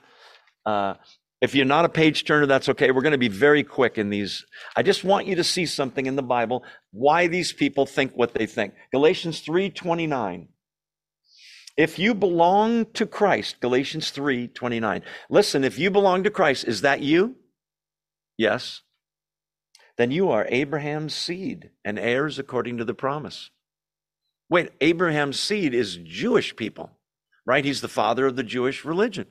[0.65, 0.95] Uh,
[1.39, 2.89] if you're not a page turner, that's okay.
[2.89, 4.45] We're going to be very quick in these.
[4.77, 8.33] I just want you to see something in the Bible, why these people think what
[8.33, 8.73] they think.
[8.91, 10.47] Galatians 3:29.
[11.75, 15.01] If you belong to Christ, Galatians 3 29.
[15.29, 17.35] Listen, if you belong to Christ, is that you?
[18.37, 18.81] Yes.
[19.97, 23.51] Then you are Abraham's seed and heirs according to the promise.
[24.49, 26.91] Wait, Abraham's seed is Jewish people,
[27.45, 27.65] right?
[27.65, 29.27] He's the father of the Jewish religion.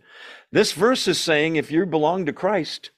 [0.51, 2.91] This verse is saying if you belong to Christ,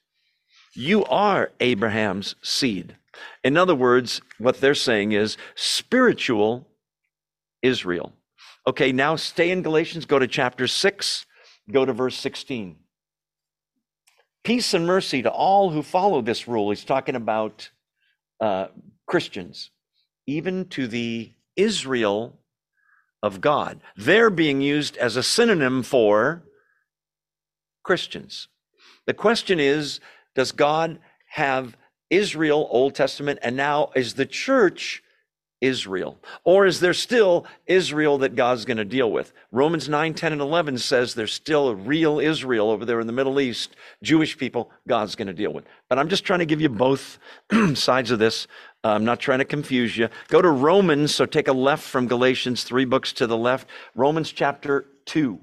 [0.75, 2.97] you are Abraham's seed.
[3.43, 6.69] In other words, what they're saying is spiritual
[7.63, 8.13] Israel.
[8.67, 11.27] Okay, now stay in Galatians, go to chapter 6,
[11.71, 12.77] go to verse 16.
[14.43, 16.71] Peace and mercy to all who follow this rule.
[16.71, 17.71] He's talking about
[18.41, 18.69] uh,
[19.07, 19.71] Christians,
[20.27, 22.39] even to the Israel
[23.23, 23.81] of God.
[23.97, 26.45] They're being used as a synonym for
[27.83, 28.49] Christians.
[29.07, 30.01] The question is
[30.35, 30.99] Does God
[31.29, 31.77] have
[32.09, 35.03] Israel, Old Testament, and now is the church
[35.65, 36.19] Israel?
[36.45, 39.33] Or is there still Israel that God's going to deal with?
[39.51, 43.13] Romans 9, 10, and 11 says there's still a real Israel over there in the
[43.13, 45.65] Middle East, Jewish people God's going to deal with.
[45.89, 47.19] But I'm just trying to give you both
[47.75, 48.47] sides of this.
[48.85, 50.09] I'm not trying to confuse you.
[50.29, 53.69] Go to Romans, so take a left from Galatians, three books to the left.
[53.95, 55.41] Romans chapter 2.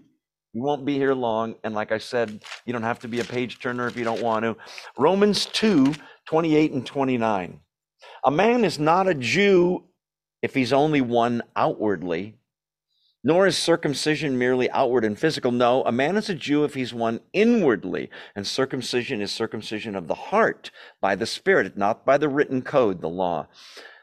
[0.53, 1.55] You won't be here long.
[1.63, 4.21] And like I said, you don't have to be a page turner if you don't
[4.21, 4.57] want to.
[4.97, 7.59] Romans 2, 28 and 29.
[8.23, 9.83] A man is not a Jew
[10.41, 12.35] if he's only one outwardly,
[13.23, 15.51] nor is circumcision merely outward and physical.
[15.51, 20.07] No, a man is a Jew if he's one inwardly, and circumcision is circumcision of
[20.07, 23.47] the heart by the Spirit, not by the written code, the law.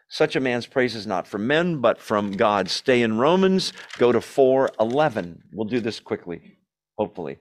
[0.09, 2.71] Such a man's praise is not from men, but from God.
[2.71, 5.43] Stay in Romans, go to 411.
[5.53, 6.59] We'll do this quickly,
[6.97, 7.39] hopefully.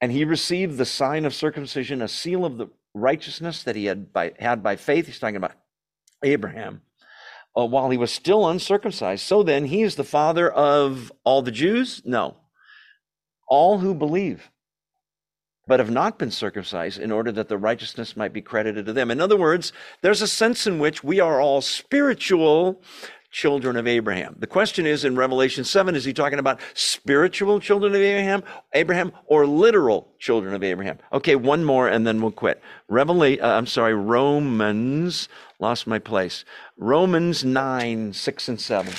[0.00, 4.12] And he received the sign of circumcision, a seal of the righteousness that he had
[4.12, 5.06] by, had by faith.
[5.06, 5.54] He's talking about
[6.24, 6.82] Abraham
[7.56, 9.24] uh, while he was still uncircumcised.
[9.24, 12.02] So then, he is the father of all the Jews?
[12.04, 12.36] No.
[13.48, 14.50] All who believe,
[15.66, 19.10] but have not been circumcised, in order that the righteousness might be credited to them.
[19.10, 22.82] In other words, there's a sense in which we are all spiritual
[23.30, 24.36] children of Abraham.
[24.38, 29.12] The question is in Revelation 7 is he talking about spiritual children of Abraham, Abraham
[29.26, 30.98] or literal children of Abraham?
[31.12, 32.62] Okay, one more and then we'll quit.
[32.88, 35.28] Revelation uh, I'm sorry, Romans
[35.60, 36.44] lost my place.
[36.76, 38.94] Romans 9, 6 and 7.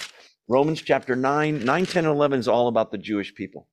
[0.47, 3.67] Romans chapter 9, 9, 10, and 11 is all about the Jewish people.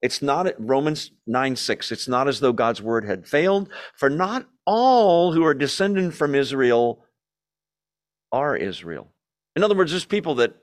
[0.00, 1.92] It's not Romans 9, 6.
[1.92, 6.34] It's not as though God's word had failed, for not all who are descended from
[6.34, 7.04] Israel
[8.30, 9.12] are Israel.
[9.56, 10.54] In other words, there's people that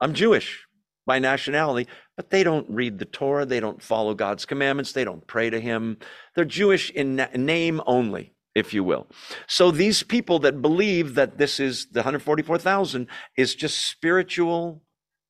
[0.00, 0.66] I'm Jewish
[1.06, 3.44] by nationality, but they don't read the Torah.
[3.44, 4.92] They don't follow God's commandments.
[4.92, 5.98] They don't pray to Him.
[6.34, 9.06] They're Jewish in name only, if you will.
[9.46, 14.82] So these people that believe that this is the 144,000 is just spiritual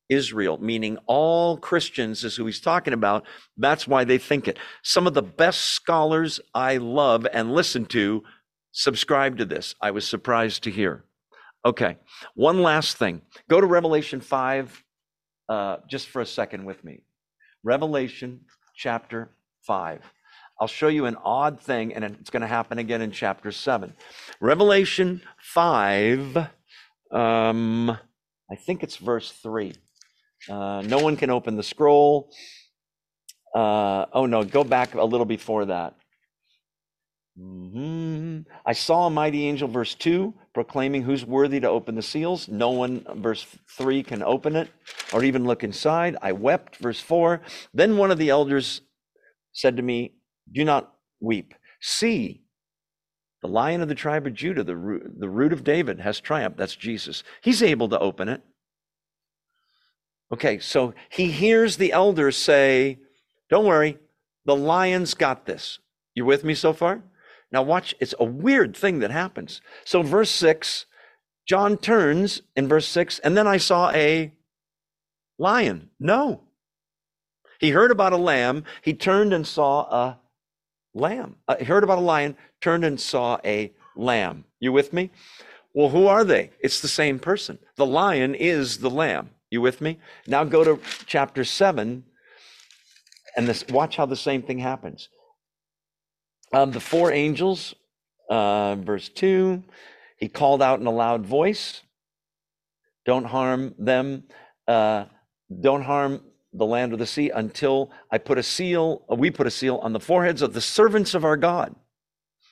[0.09, 3.25] Israel, meaning all Christians is who he's talking about.
[3.57, 4.59] That's why they think it.
[4.83, 8.23] Some of the best scholars I love and listen to
[8.71, 9.73] subscribe to this.
[9.81, 11.05] I was surprised to hear.
[11.65, 11.97] Okay,
[12.35, 13.21] one last thing.
[13.49, 14.83] Go to Revelation 5
[15.49, 17.01] uh, just for a second with me.
[17.63, 18.41] Revelation
[18.75, 19.31] chapter
[19.65, 20.01] 5.
[20.59, 23.93] I'll show you an odd thing, and it's going to happen again in chapter 7.
[24.39, 26.47] Revelation 5,
[27.11, 29.73] um, I think it's verse 3.
[30.49, 32.31] Uh, no one can open the scroll.
[33.53, 35.95] Uh, oh, no, go back a little before that.
[37.37, 38.49] Mm-hmm.
[38.65, 42.47] I saw a mighty angel, verse 2, proclaiming who's worthy to open the seals.
[42.47, 43.45] No one, verse
[43.77, 44.69] 3, can open it
[45.11, 46.15] or even look inside.
[46.21, 47.41] I wept, verse 4.
[47.73, 48.79] Then one of the elders
[49.51, 50.13] said to me,
[50.51, 51.53] Do not weep.
[51.81, 52.43] See,
[53.41, 56.57] the lion of the tribe of Judah, the root, the root of David, has triumphed.
[56.57, 57.23] That's Jesus.
[57.41, 58.41] He's able to open it.
[60.31, 62.99] Okay, so he hears the elders say,
[63.49, 63.99] Don't worry,
[64.45, 65.79] the lion's got this.
[66.15, 67.03] You with me so far?
[67.51, 69.61] Now, watch, it's a weird thing that happens.
[69.83, 70.87] So, verse 6,
[71.47, 74.33] John turns in verse 6, and then I saw a
[75.37, 75.89] lion.
[75.99, 76.45] No.
[77.59, 78.63] He heard about a lamb.
[78.81, 80.19] He turned and saw a
[80.95, 81.35] lamb.
[81.47, 84.45] Uh, heard about a lion, turned and saw a lamb.
[84.59, 85.11] You with me?
[85.73, 86.51] Well, who are they?
[86.59, 87.59] It's the same person.
[87.75, 89.29] The lion is the lamb.
[89.51, 89.99] You with me?
[90.25, 92.03] Now go to chapter 7
[93.35, 95.09] and this, watch how the same thing happens.
[96.53, 97.75] Um, the four angels,
[98.29, 99.61] uh, verse 2,
[100.17, 101.81] he called out in a loud voice,
[103.05, 104.23] Don't harm them,
[104.67, 105.05] uh,
[105.61, 106.21] don't harm
[106.57, 109.77] the land or the sea until I put a seal, uh, we put a seal
[109.77, 111.75] on the foreheads of the servants of our God.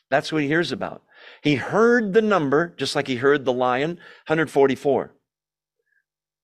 [0.10, 1.04] That's what he hears about.
[1.42, 3.92] He heard the number, just like he heard the lion,
[4.28, 5.12] 144.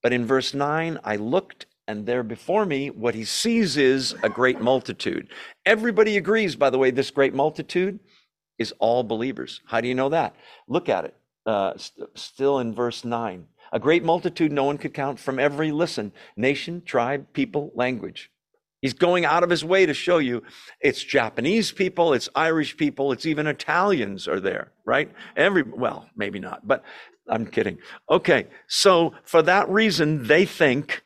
[0.01, 4.30] But in verse 9, I looked and there before me, what he sees is a
[4.30, 5.28] great multitude.
[5.66, 7.99] Everybody agrees, by the way, this great multitude
[8.60, 9.62] is all believers.
[9.66, 10.36] How do you know that?
[10.68, 11.16] Look at it,
[11.47, 13.47] uh, st- still in verse 9.
[13.72, 18.32] A great multitude no one could count from every listen, nation, tribe, people, language.
[18.82, 20.41] He's going out of his way to show you
[20.80, 25.11] it's Japanese people, it's Irish people, it's even Italians are there, right?
[25.36, 26.84] Every, well, maybe not, but
[27.28, 27.78] I'm kidding.
[28.09, 31.03] Okay, so for that reason, they think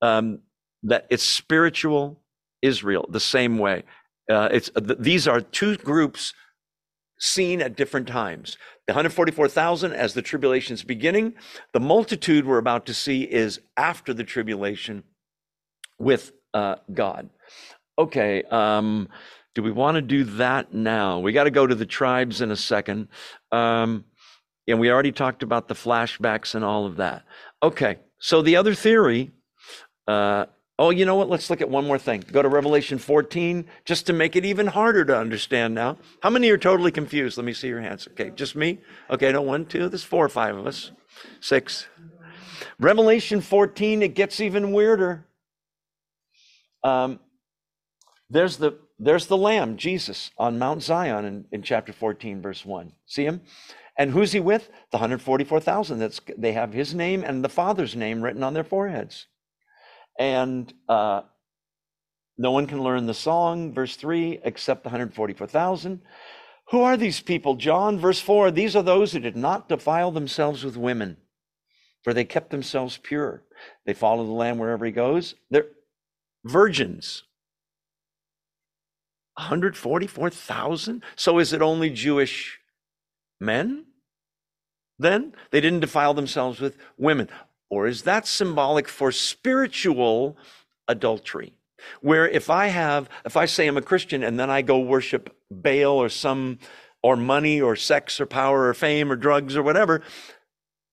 [0.00, 0.40] um,
[0.84, 2.20] that it's spiritual
[2.62, 3.82] Israel the same way.
[4.30, 6.32] Uh, it's th- these are two groups
[7.18, 8.56] seen at different times.
[8.90, 11.34] The 144,000 as the tribulation's beginning.
[11.72, 15.04] The multitude we're about to see is after the tribulation
[16.00, 17.30] with uh, God.
[18.00, 19.08] Okay, um,
[19.54, 21.20] do we want to do that now?
[21.20, 23.06] We got to go to the tribes in a second.
[23.52, 24.06] Um,
[24.66, 27.22] and we already talked about the flashbacks and all of that.
[27.62, 29.30] Okay, so the other theory.
[30.08, 30.46] Uh,
[30.80, 31.28] oh, you know what?
[31.28, 32.24] Let's look at one more thing.
[32.32, 35.98] Go to Revelation 14 just to make it even harder to understand now.
[36.22, 37.36] How many are totally confused?
[37.36, 38.08] Let me see your hands.
[38.12, 38.78] Okay, just me?
[39.10, 39.90] Okay, no, one, two.
[39.90, 40.90] There's four or five of us.
[41.40, 41.86] Six.
[42.78, 45.26] Revelation 14, it gets even weirder.
[46.82, 47.20] Um,
[48.30, 52.92] there's the there's the Lamb, Jesus, on Mount Zion in, in chapter 14, verse 1.
[53.06, 53.40] See him?
[53.96, 54.68] And who's he with?
[54.90, 55.98] The 144,000.
[55.98, 59.26] That's they have his name and the Father's name written on their foreheads.
[60.20, 61.22] And uh,
[62.36, 66.02] no one can learn the song, verse 3, except the 144,000.
[66.70, 67.98] Who are these people, John?
[67.98, 71.16] Verse 4 These are those who did not defile themselves with women,
[72.04, 73.44] for they kept themselves pure.
[73.86, 75.34] They follow the Lamb wherever he goes.
[75.50, 75.68] They're
[76.44, 77.24] virgins.
[79.36, 81.02] 144,000?
[81.16, 82.58] So is it only Jewish
[83.40, 83.86] men?
[84.98, 87.30] Then they didn't defile themselves with women.
[87.70, 90.36] Or is that symbolic for spiritual
[90.88, 91.54] adultery?
[92.02, 95.34] Where if I have, if I say I'm a Christian and then I go worship
[95.50, 96.58] Baal or some,
[97.02, 100.02] or money or sex or power or fame or drugs or whatever,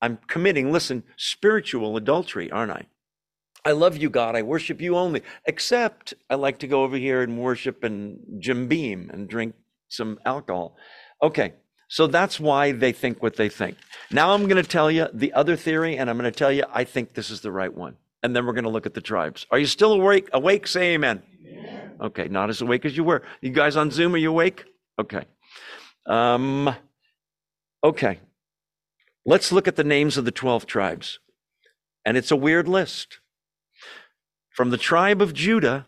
[0.01, 2.85] I'm committing, listen, spiritual adultery, aren't I?
[3.65, 4.35] I love you, God.
[4.35, 5.23] I worship you only.
[5.45, 9.55] Except I like to go over here and worship and Jim Beam and drink
[9.89, 10.77] some alcohol.
[11.21, 11.55] Okay,
[11.87, 13.77] so that's why they think what they think.
[14.11, 16.63] Now I'm going to tell you the other theory, and I'm going to tell you
[16.73, 17.97] I think this is the right one.
[18.23, 19.45] And then we're going to look at the tribes.
[19.51, 20.29] Are you still awake?
[20.33, 20.67] Awake?
[20.67, 21.21] Say amen.
[21.47, 21.91] amen.
[22.01, 23.21] Okay, not as awake as you were.
[23.41, 24.65] You guys on Zoom, are you awake?
[24.99, 25.25] Okay.
[26.05, 26.73] Um,
[27.83, 28.19] okay.
[29.25, 31.19] Let's look at the names of the 12 tribes.
[32.05, 33.19] And it's a weird list.
[34.49, 35.85] From the tribe of Judah,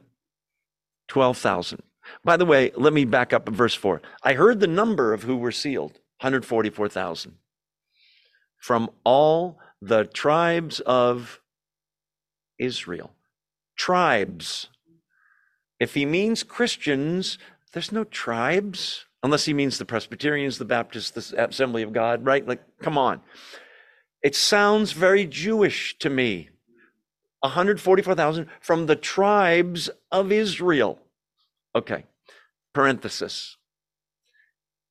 [1.07, 1.81] 12,000.
[2.23, 4.01] By the way, let me back up verse 4.
[4.23, 7.35] I heard the number of who were sealed 144,000.
[8.57, 11.39] From all the tribes of
[12.57, 13.13] Israel.
[13.77, 14.67] Tribes.
[15.79, 17.37] If he means Christians,
[17.71, 22.45] there's no tribes, unless he means the Presbyterians, the Baptists, the Assembly of God, right?
[22.45, 23.21] Like, come on.
[24.21, 26.49] It sounds very Jewish to me.
[27.41, 30.99] 144,000 from the tribes of Israel.
[31.79, 32.03] Okay,
[32.73, 33.55] parenthesis.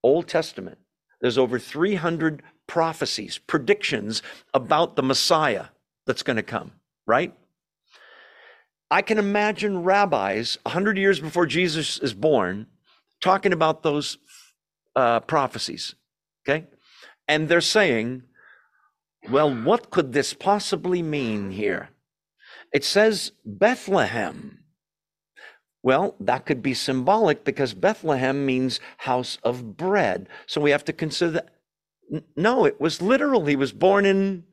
[0.03, 0.79] Old Testament,
[1.21, 4.23] there's over 300 prophecies, predictions
[4.55, 5.67] about the Messiah
[6.07, 6.73] that's going to come,
[7.07, 7.35] right?
[8.91, 12.69] I can imagine rabbis 100 years before Jesus is born
[13.21, 14.17] talking about those
[14.97, 15.95] uh, prophecies,
[16.49, 16.69] okay?
[17.27, 18.23] And they're saying,
[19.29, 21.91] well, what could this possibly mean here?
[22.73, 24.65] It says Bethlehem.
[25.83, 30.29] Well, that could be symbolic because Bethlehem means house of bread.
[30.47, 31.55] So we have to consider that.
[32.37, 33.47] No, it was literal.
[33.47, 34.45] He was born in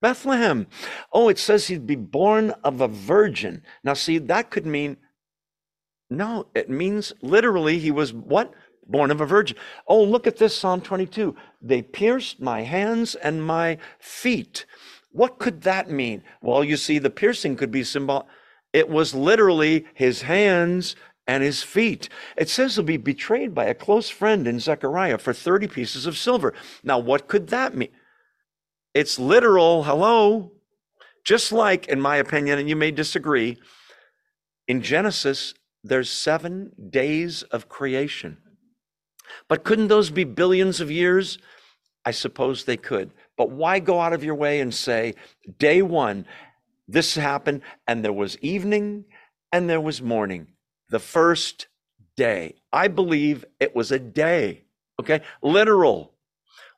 [0.00, 0.66] Bethlehem.
[1.12, 3.62] Oh, it says he'd be born of a virgin.
[3.82, 4.96] Now, see, that could mean
[6.10, 8.52] no, it means literally he was what?
[8.86, 9.56] Born of a virgin.
[9.88, 11.34] Oh, look at this Psalm 22.
[11.62, 14.66] They pierced my hands and my feet.
[15.10, 16.22] What could that mean?
[16.42, 18.28] Well, you see, the piercing could be symbol.
[18.74, 20.96] It was literally his hands
[21.28, 22.08] and his feet.
[22.36, 26.18] It says he'll be betrayed by a close friend in Zechariah for 30 pieces of
[26.18, 26.52] silver.
[26.82, 27.90] Now, what could that mean?
[28.92, 29.84] It's literal.
[29.84, 30.50] Hello.
[31.24, 33.56] Just like, in my opinion, and you may disagree,
[34.66, 35.54] in Genesis,
[35.84, 38.38] there's seven days of creation.
[39.48, 41.38] But couldn't those be billions of years?
[42.04, 43.12] I suppose they could.
[43.36, 45.14] But why go out of your way and say,
[45.58, 46.26] day one,
[46.86, 49.04] this happened, and there was evening
[49.52, 50.48] and there was morning,
[50.90, 51.68] the first
[52.16, 52.54] day.
[52.72, 54.64] I believe it was a day,
[55.00, 55.22] okay?
[55.42, 56.12] Literal.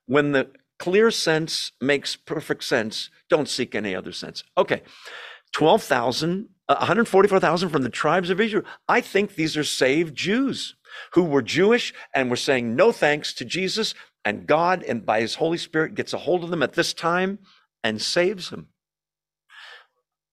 [0.07, 4.44] When the clear sense makes perfect sense, don't seek any other sense.
[4.57, 4.82] Okay,
[5.52, 8.64] 12,000, uh, 144,000 from the tribes of Israel.
[8.88, 10.76] I think these are saved Jews
[11.12, 13.94] who were Jewish and were saying no thanks to Jesus
[14.24, 17.38] and God, and by his Holy Spirit, gets a hold of them at this time
[17.84, 18.68] and saves them.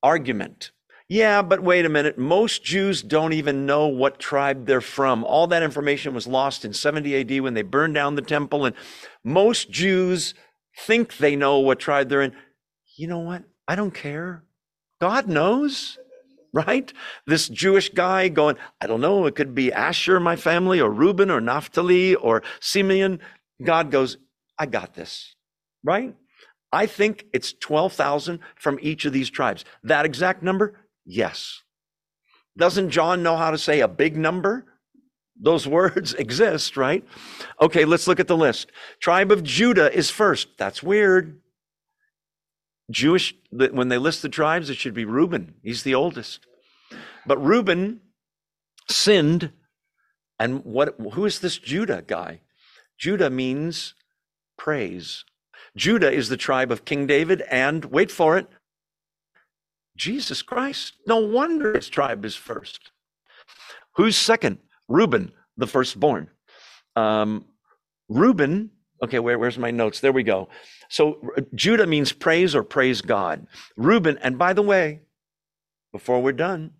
[0.04, 0.72] Argument.
[1.10, 2.18] Yeah, but wait a minute.
[2.18, 5.24] Most Jews don't even know what tribe they're from.
[5.24, 8.66] All that information was lost in 70 AD when they burned down the temple.
[8.66, 8.76] And
[9.24, 10.34] most Jews
[10.80, 12.34] think they know what tribe they're in.
[12.97, 13.43] You know what?
[13.68, 14.43] I don't care.
[15.01, 15.97] God knows.
[16.54, 16.93] right?
[17.26, 21.32] This Jewish guy going, I don't know, it could be Asher, my family, or Reuben,
[21.32, 23.20] or Naphtali, or Simeon.
[23.64, 24.18] God goes,
[24.58, 25.36] I got this,
[25.84, 26.16] right?
[26.74, 29.63] I think it's 12,000 from each of these tribes.
[29.84, 30.80] That exact number?
[31.05, 31.61] Yes.
[32.57, 34.65] Doesn't John know how to say a big number?
[35.39, 37.05] Those words exist, right?
[37.61, 38.71] Okay, let's look at the list.
[38.99, 40.57] Tribe of Judah is first.
[40.57, 41.39] That's weird.
[42.89, 45.53] Jewish, when they list the tribes, it should be Reuben.
[45.61, 46.45] He's the oldest.
[47.26, 48.01] But Reuben
[48.89, 49.51] sinned.
[50.39, 52.41] And what, who is this Judah guy?
[52.97, 53.93] Judah means
[54.57, 55.24] praise.
[55.76, 58.47] Judah is the tribe of King David and, wait for it,
[59.97, 60.93] Jesus Christ.
[61.07, 62.91] No wonder his tribe is first.
[63.95, 64.59] Who's second?
[64.88, 66.30] Reuben, the firstborn.
[66.95, 67.45] Um,
[68.09, 68.71] Reuben,
[69.03, 69.99] okay, where, where's my notes?
[69.99, 70.49] There we go.
[70.89, 71.19] So
[71.55, 73.47] Judah means praise or praise God.
[73.78, 75.01] Reuben, and by the way,
[75.91, 76.71] before we're done,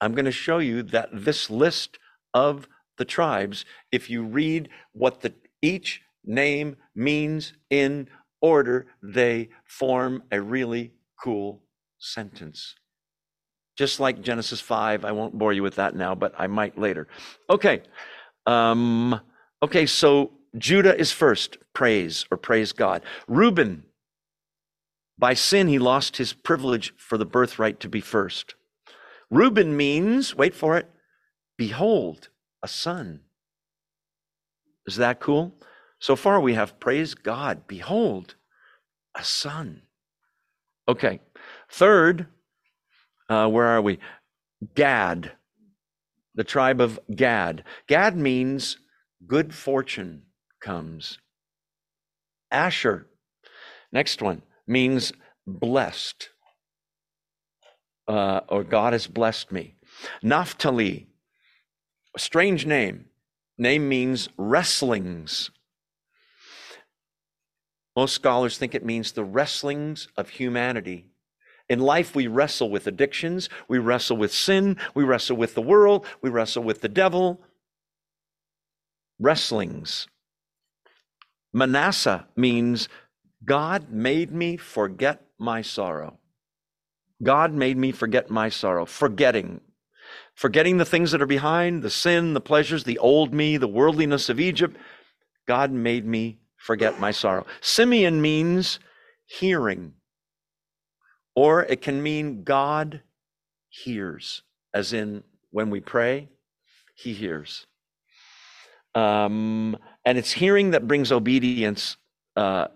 [0.00, 1.98] I'm going to show you that this list
[2.34, 2.68] of
[2.98, 5.32] the tribes, if you read what the
[5.62, 8.08] each name means in
[8.40, 11.62] order, they form a really cool
[11.98, 12.74] sentence.
[13.76, 17.08] Just like Genesis 5, I won't bore you with that now, but I might later.
[17.50, 17.82] Okay.
[18.46, 19.20] Um,
[19.62, 23.02] okay, so Judah is first, praise or praise God.
[23.28, 23.84] Reuben,
[25.18, 28.54] by sin, he lost his privilege for the birthright to be first.
[29.30, 30.88] Reuben means, wait for it,
[31.58, 32.28] behold,
[32.62, 33.20] a son.
[34.86, 35.54] Is that cool?
[35.98, 38.34] So far, we have praise God, behold,
[39.14, 39.82] a son.
[40.88, 41.20] Okay,
[41.70, 42.26] Third,
[43.28, 43.98] uh, where are we?
[44.74, 45.32] Gad,
[46.34, 47.64] the tribe of Gad.
[47.86, 48.78] Gad means
[49.26, 50.22] good fortune
[50.60, 51.18] comes.
[52.50, 53.06] Asher,
[53.92, 55.12] next one, means
[55.46, 56.30] blessed,
[58.08, 59.74] uh, or God has blessed me.
[60.22, 61.08] Naphtali,
[62.14, 63.06] a strange name.
[63.58, 65.50] Name means wrestlings.
[67.96, 71.08] Most scholars think it means the wrestlings of humanity
[71.68, 76.06] in life, we wrestle with addictions, we wrestle with sin, we wrestle with the world,
[76.22, 77.42] we wrestle with the devil.
[79.18, 80.06] Wrestlings.
[81.52, 82.88] Manasseh means
[83.44, 86.18] God made me forget my sorrow.
[87.22, 89.60] God made me forget my sorrow, forgetting.
[90.34, 94.28] Forgetting the things that are behind, the sin, the pleasures, the old me, the worldliness
[94.28, 94.76] of Egypt.
[95.48, 97.46] God made me forget my sorrow.
[97.60, 98.80] Simeon means
[99.24, 99.92] hearing.
[101.36, 103.02] Or it can mean God
[103.68, 104.42] hears,
[104.74, 106.28] as in when we pray,
[106.94, 107.66] he hears.
[108.94, 111.98] Um, and it's hearing that brings obedience
[112.34, 112.68] uh,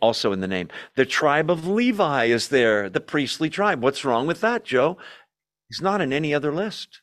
[0.00, 0.68] also in the name.
[0.94, 3.82] The tribe of Levi is there, the priestly tribe.
[3.82, 4.96] What's wrong with that, Joe?
[5.68, 7.02] He's not in any other list.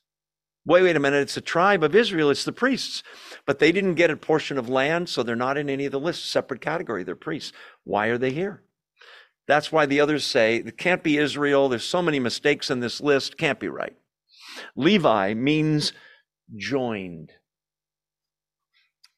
[0.68, 1.22] Wait, wait a minute.
[1.22, 2.30] It's a tribe of Israel.
[2.30, 3.02] It's the priests.
[3.46, 6.00] But they didn't get a portion of land, so they're not in any of the
[6.00, 6.30] lists.
[6.30, 7.06] Separate category.
[7.06, 7.54] They're priests.
[7.86, 8.62] Why are they here?
[9.48, 11.70] That's why the others say it can't be Israel.
[11.70, 13.38] There's so many mistakes in this list.
[13.38, 13.96] Can't be right.
[14.76, 15.94] Levi means
[16.54, 17.32] joined.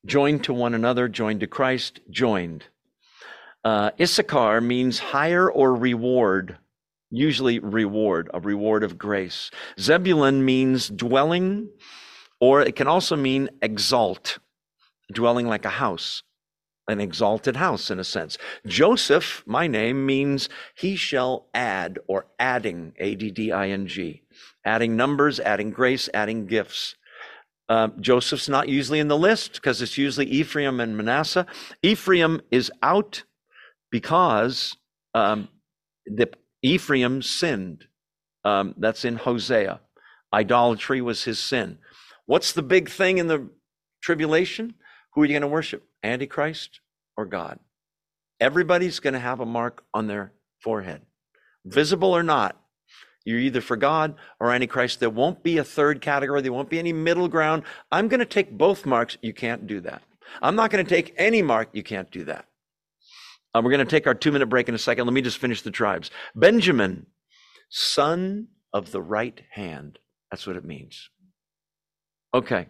[0.06, 2.66] Joined to one another, joined to Christ, joined.
[3.64, 6.60] Uh, Issachar means hire or reward,
[7.12, 9.52] usually reward, a reward of grace.
[9.80, 11.70] Zebulun means dwelling,
[12.40, 14.40] or it can also mean exalt,
[15.12, 16.24] dwelling like a house
[16.90, 18.38] an exalted house in a sense.
[18.66, 24.24] Joseph, my name, means he shall add or adding, A D D I N G,
[24.66, 26.96] adding numbers, adding grace, adding gifts.
[27.70, 31.46] Uh, Joseph's not usually in the list because it's usually Ephraim and Manasseh.
[31.84, 33.24] Ephraim is out
[33.92, 34.76] because
[35.14, 35.48] um,
[36.08, 36.32] the
[36.62, 37.86] Ephraim sinned.
[38.44, 39.82] Um, that's in Hosea.
[40.34, 41.78] Idolatry was his sin.
[42.26, 43.50] What's the big thing in the
[44.02, 44.76] tribulation?
[45.14, 45.84] Who are you going to worship?
[46.04, 46.80] Antichrist
[47.18, 47.60] or God?
[48.40, 50.32] Everybody's going to have a mark on their
[50.62, 51.02] forehead,
[51.66, 52.56] visible or not.
[53.26, 55.00] You're either for God or Antichrist.
[55.00, 56.42] There won't be a third category.
[56.42, 57.64] There won't be any middle ground.
[57.92, 59.18] I'm going to take both marks.
[59.22, 60.02] You can't do that.
[60.42, 61.70] I'm not going to take any mark.
[61.74, 62.46] You can't do that.
[63.54, 65.06] Uh, we're going to take our two minute break in a second.
[65.06, 66.12] Let me just finish the tribes.
[66.36, 67.08] Benjamin,
[67.70, 70.00] son of the right hand.
[70.32, 71.10] That's what it means.
[72.34, 72.68] Okay.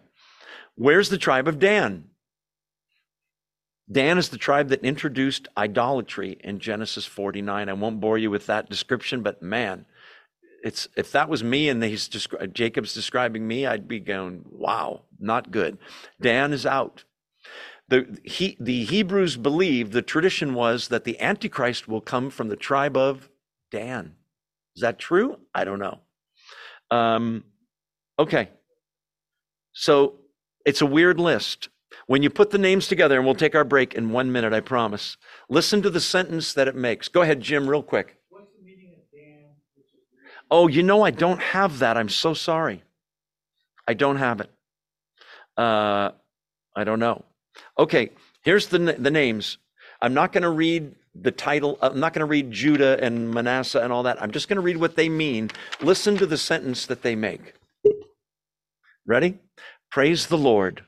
[0.74, 2.04] Where's the tribe of Dan?
[3.90, 7.68] Dan is the tribe that introduced idolatry in Genesis 49.
[7.68, 9.84] I won't bore you with that description, but man,
[10.62, 15.06] it's if that was me and he's descri- Jacob's describing me, I'd be going, "Wow,
[15.18, 15.78] not good."
[16.20, 17.04] Dan is out.
[17.90, 22.56] The he, the Hebrews believed the tradition was that the Antichrist will come from the
[22.56, 23.28] tribe of
[23.72, 24.14] Dan.
[24.76, 25.38] Is that true?
[25.54, 25.98] I don't know.
[26.90, 27.44] Um,
[28.18, 28.48] okay.
[29.72, 30.14] So
[30.64, 31.68] it's a weird list.
[32.06, 34.60] When you put the names together, and we'll take our break in one minute, I
[34.60, 35.16] promise.
[35.48, 37.08] Listen to the sentence that it makes.
[37.08, 38.16] Go ahead, Jim, real quick.
[40.50, 41.96] Oh, you know, I don't have that.
[41.96, 42.82] I'm so sorry.
[43.86, 44.50] I don't have it.
[45.56, 46.10] Uh,
[46.76, 47.24] I don't know.
[47.78, 48.10] Okay,
[48.42, 49.58] here's the, the names.
[50.02, 51.78] I'm not going to read the title.
[51.82, 54.22] I'm not going to read Judah and Manasseh and all that.
[54.22, 55.50] I'm just going to read what they mean.
[55.80, 57.54] Listen to the sentence that they make.
[59.06, 59.38] Ready?
[59.90, 60.84] Praise the Lord.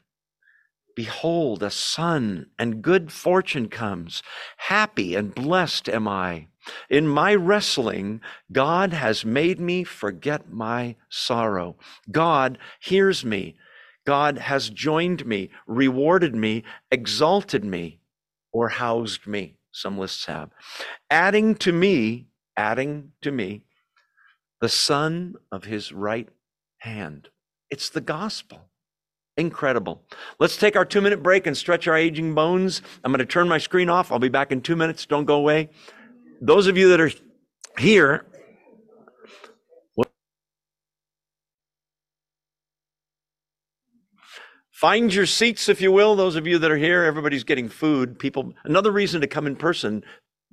[0.95, 4.23] Behold, a son and good fortune comes.
[4.59, 6.49] Happy and blessed am I.
[6.89, 8.21] In my wrestling,
[8.53, 11.77] God has made me forget my sorrow.
[12.11, 13.57] God hears me.
[14.05, 18.01] God has joined me, rewarded me, exalted me,
[18.53, 19.57] or housed me.
[19.71, 20.51] Some lists have.
[21.11, 22.27] Adding to me,
[22.57, 23.63] adding to me,
[24.61, 26.29] the son of his right
[26.79, 27.29] hand.
[27.71, 28.69] It's the gospel.
[29.37, 30.03] Incredible.
[30.39, 32.83] Let's take our two minute break and stretch our aging bones.
[33.03, 34.13] I'm going to turn my screen off.
[34.13, 35.07] I'll be back in two minutes.
[35.07, 35.71] Don't go away.
[36.41, 37.11] Those of you that are
[37.79, 38.27] here,
[44.83, 46.17] find your seats, if you will.
[46.17, 48.19] Those of you that are here, everybody's getting food.
[48.19, 50.03] People, another reason to come in person,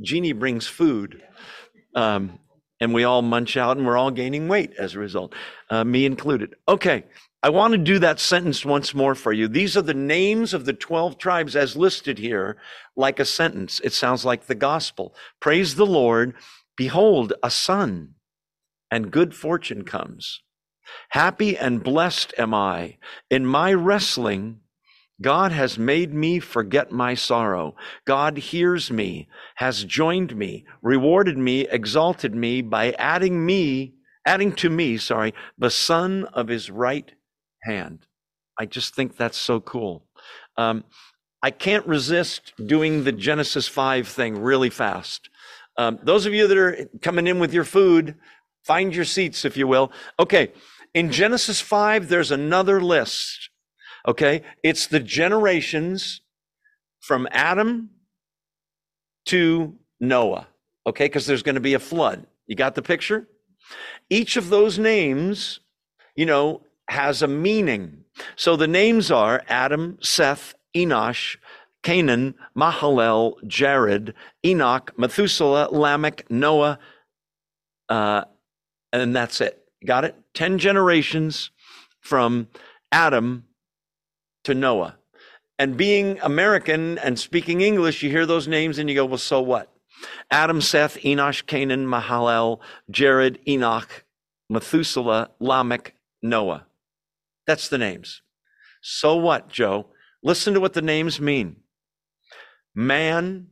[0.02, 1.24] Jeannie brings food.
[1.96, 2.38] Um,
[2.80, 5.34] and we all munch out and we're all gaining weight as a result,
[5.72, 6.54] uh, me included.
[6.68, 7.06] Okay.
[7.42, 9.48] I want to do that sentence once more for you.
[9.48, 12.58] These are the names of the 12 tribes as listed here,
[12.96, 13.82] like a sentence.
[13.84, 15.16] It sounds like the gospel.
[15.40, 16.36] Praise the Lord.
[16.78, 18.14] Behold, a son
[18.92, 20.42] and good fortune comes.
[21.10, 22.98] Happy and blessed am I.
[23.30, 24.62] In my wrestling,
[25.22, 27.76] God has made me forget my sorrow.
[28.06, 34.70] God hears me, has joined me, rewarded me, exalted me by adding me, adding to
[34.70, 37.12] me, sorry, the son of his right
[37.64, 38.06] hand.
[38.58, 40.06] I just think that's so cool.
[40.58, 40.86] Um,
[41.42, 45.30] I can't resist doing the Genesis 5 thing really fast.
[45.78, 48.16] Um, those of you that are coming in with your food,
[48.66, 49.92] find your seats, if you will.
[50.20, 50.52] Okay,
[50.94, 53.50] in Genesis 5, there's another list.
[54.08, 56.22] Okay, it's the generations
[57.00, 57.90] from Adam
[59.26, 60.48] to Noah.
[60.88, 62.26] Okay, because there's going to be a flood.
[62.48, 63.28] You got the picture?
[64.10, 65.60] Each of those names,
[66.16, 68.06] you know, has a meaning.
[68.36, 71.38] So the names are Adam, Seth, Enosh,
[71.84, 74.14] Canaan, Mahalalel, Jared,
[74.46, 76.80] Enoch, Methuselah, Lamech, Noah,
[77.90, 78.24] uh,
[78.92, 79.64] and that's it.
[79.86, 80.16] Got it?
[80.40, 81.52] 10 generations
[82.00, 82.48] from
[82.94, 83.44] Adam
[84.46, 84.96] to Noah.
[85.60, 89.42] And being American and speaking English, you hear those names and you go, well, so
[89.42, 89.70] what?
[90.32, 94.06] Adam, Seth, Enosh, Canaan, Mahalalel, Jared, Enoch,
[94.50, 96.66] Methuselah, Lamech, Noah.
[97.46, 98.22] That's the names.
[98.80, 99.88] So what, Joe?
[100.24, 101.58] Listen to what the names mean.
[102.74, 103.48] Man,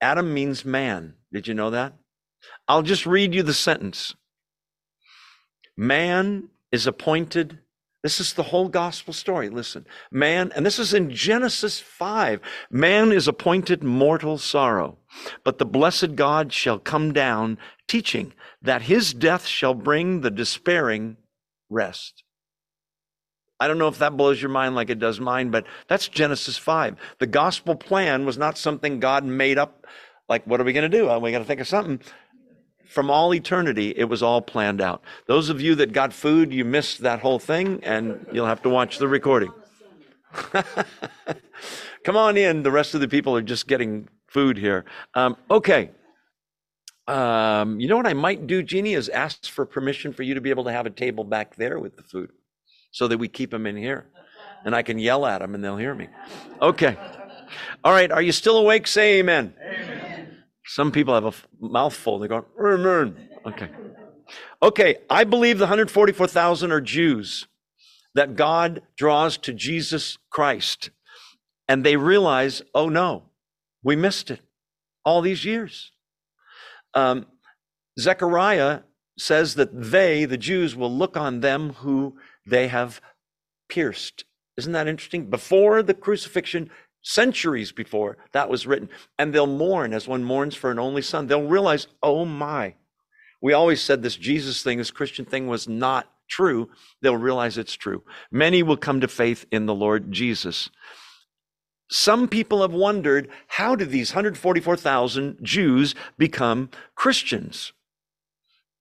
[0.00, 1.16] Adam means man.
[1.34, 1.92] Did you know that?
[2.66, 4.14] I'll just read you the sentence.
[5.80, 7.58] Man is appointed.
[8.02, 9.48] This is the whole gospel story.
[9.48, 12.38] Listen, man, and this is in Genesis 5.
[12.70, 14.98] Man is appointed mortal sorrow,
[15.42, 17.56] but the blessed God shall come down,
[17.88, 21.16] teaching that his death shall bring the despairing
[21.70, 22.24] rest.
[23.58, 26.58] I don't know if that blows your mind like it does mine, but that's Genesis
[26.58, 26.96] 5.
[27.20, 29.86] The gospel plan was not something God made up,
[30.28, 31.08] like, what are we going to do?
[31.08, 32.00] Oh, we got to think of something.
[32.90, 35.04] From all eternity, it was all planned out.
[35.26, 38.68] Those of you that got food, you missed that whole thing, and you'll have to
[38.68, 39.52] watch the recording.
[42.04, 42.64] Come on in.
[42.64, 44.84] The rest of the people are just getting food here.
[45.14, 45.92] Um, okay.
[47.06, 50.40] Um, you know what I might do, Jeannie, is ask for permission for you to
[50.40, 52.32] be able to have a table back there with the food
[52.90, 54.08] so that we keep them in here.
[54.64, 56.08] And I can yell at them and they'll hear me.
[56.60, 56.96] Okay.
[57.84, 58.10] All right.
[58.10, 58.88] Are you still awake?
[58.88, 59.54] Say amen.
[59.62, 59.99] amen.
[60.64, 62.18] Some people have a mouthful.
[62.18, 62.44] They go.
[63.46, 63.68] Okay.
[64.62, 64.96] Okay.
[65.08, 67.46] I believe the 144,000 are Jews
[68.14, 70.90] that God draws to Jesus Christ.
[71.68, 73.24] And they realize, oh no,
[73.82, 74.40] we missed it
[75.04, 75.92] all these years.
[76.94, 77.26] Um,
[77.98, 78.80] Zechariah
[79.16, 83.00] says that they, the Jews, will look on them who they have
[83.68, 84.24] pierced.
[84.56, 85.30] Isn't that interesting?
[85.30, 86.70] Before the crucifixion,
[87.02, 88.88] centuries before that was written,
[89.18, 91.26] and they'll mourn as one mourns for an only son.
[91.26, 92.74] They'll realize, oh my,
[93.40, 96.70] we always said this Jesus thing, this Christian thing was not true.
[97.02, 98.02] They'll realize it's true.
[98.30, 100.70] Many will come to faith in the Lord Jesus.
[101.90, 107.72] Some people have wondered how did these 144,000 Jews become Christians?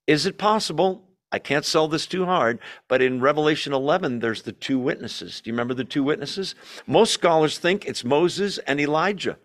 [0.06, 4.52] Is it possible I can't sell this too hard, but in Revelation 11, there's the
[4.52, 5.42] two witnesses.
[5.42, 6.56] Do you remember the two witnesses?
[6.88, 9.38] Most scholars think it's Moses and Elijah.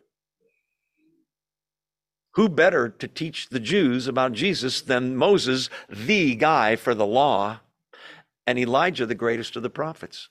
[2.34, 7.60] Who better to teach the Jews about Jesus than Moses, the guy for the law,
[8.46, 10.30] and Elijah, the greatest of the prophets?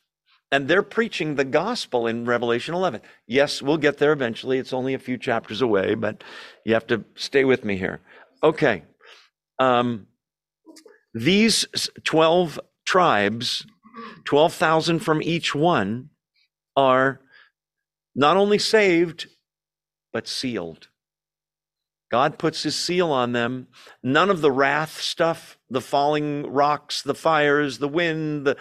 [0.51, 3.01] And they're preaching the gospel in Revelation 11.
[3.25, 4.57] Yes, we'll get there eventually.
[4.57, 6.23] It's only a few chapters away, but
[6.65, 8.01] you have to stay with me here.
[8.43, 8.83] Okay.
[9.57, 10.07] Um,
[11.13, 11.65] these
[12.03, 13.65] 12 tribes,
[14.25, 16.09] 12,000 from each one,
[16.75, 17.21] are
[18.15, 19.27] not only saved,
[20.11, 20.89] but sealed.
[22.11, 23.67] God puts his seal on them.
[24.03, 28.55] None of the wrath stuff, the falling rocks, the fires, the wind, the,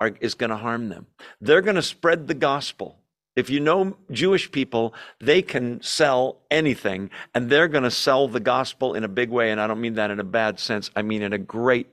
[0.00, 1.06] are, is going to harm them.
[1.40, 2.98] They're going to spread the gospel.
[3.36, 8.40] If you know Jewish people, they can sell anything and they're going to sell the
[8.40, 9.50] gospel in a big way.
[9.50, 11.88] And I don't mean that in a bad sense, I mean in a great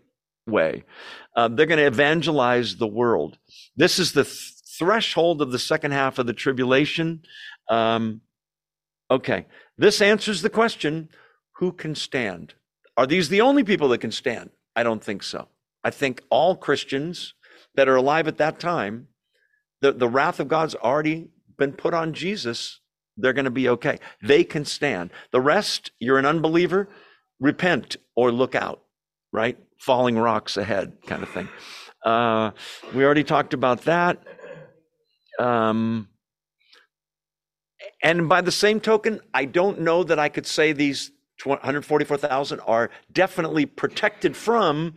[0.47, 0.83] way.
[1.35, 3.37] Uh, they're going to evangelize the world.
[3.75, 7.21] This is the th- threshold of the second half of the tribulation.
[7.69, 8.21] Um,
[9.09, 9.45] okay,
[9.77, 11.09] this answers the question
[11.53, 12.55] who can stand?
[12.97, 14.49] Are these the only people that can stand?
[14.75, 15.47] I don't think so.
[15.83, 17.33] I think all Christians
[17.75, 19.07] that are alive at that time,
[19.81, 22.79] the, the wrath of God's already been put on Jesus.
[23.17, 23.99] They're going to be okay.
[24.21, 25.11] They can stand.
[25.31, 26.87] The rest, you're an unbeliever,
[27.39, 28.81] repent or look out,
[29.31, 29.57] right?
[29.79, 31.49] Falling rocks ahead, kind of thing.
[32.05, 32.51] Uh,
[32.95, 34.23] we already talked about that.
[35.39, 36.07] Um,
[38.03, 41.11] and by the same token, I don't know that I could say these
[41.43, 44.95] 144,000 are definitely protected from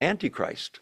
[0.00, 0.80] Antichrist.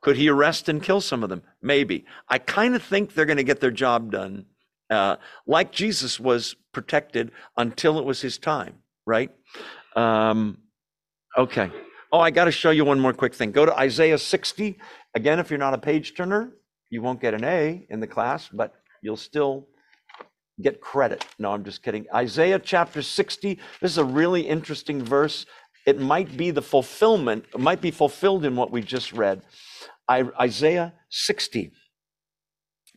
[0.00, 1.42] Could he arrest and kill some of them?
[1.60, 2.04] Maybe.
[2.28, 4.46] I kind of think they're going to get their job done,
[4.90, 8.74] uh, like Jesus was protected until it was his time,
[9.06, 9.30] right?
[9.96, 10.58] Um,
[11.36, 11.70] okay.
[12.12, 13.52] Oh, I got to show you one more quick thing.
[13.52, 14.78] Go to Isaiah 60.
[15.14, 16.52] Again, if you're not a page turner,
[16.90, 19.66] you won't get an A in the class, but you'll still
[20.62, 21.24] get credit.
[21.38, 22.06] No, I'm just kidding.
[22.14, 23.58] Isaiah chapter 60.
[23.80, 25.44] This is a really interesting verse.
[25.86, 29.42] It might be the fulfillment, it might be fulfilled in what we just read.
[30.10, 31.72] Isaiah 60.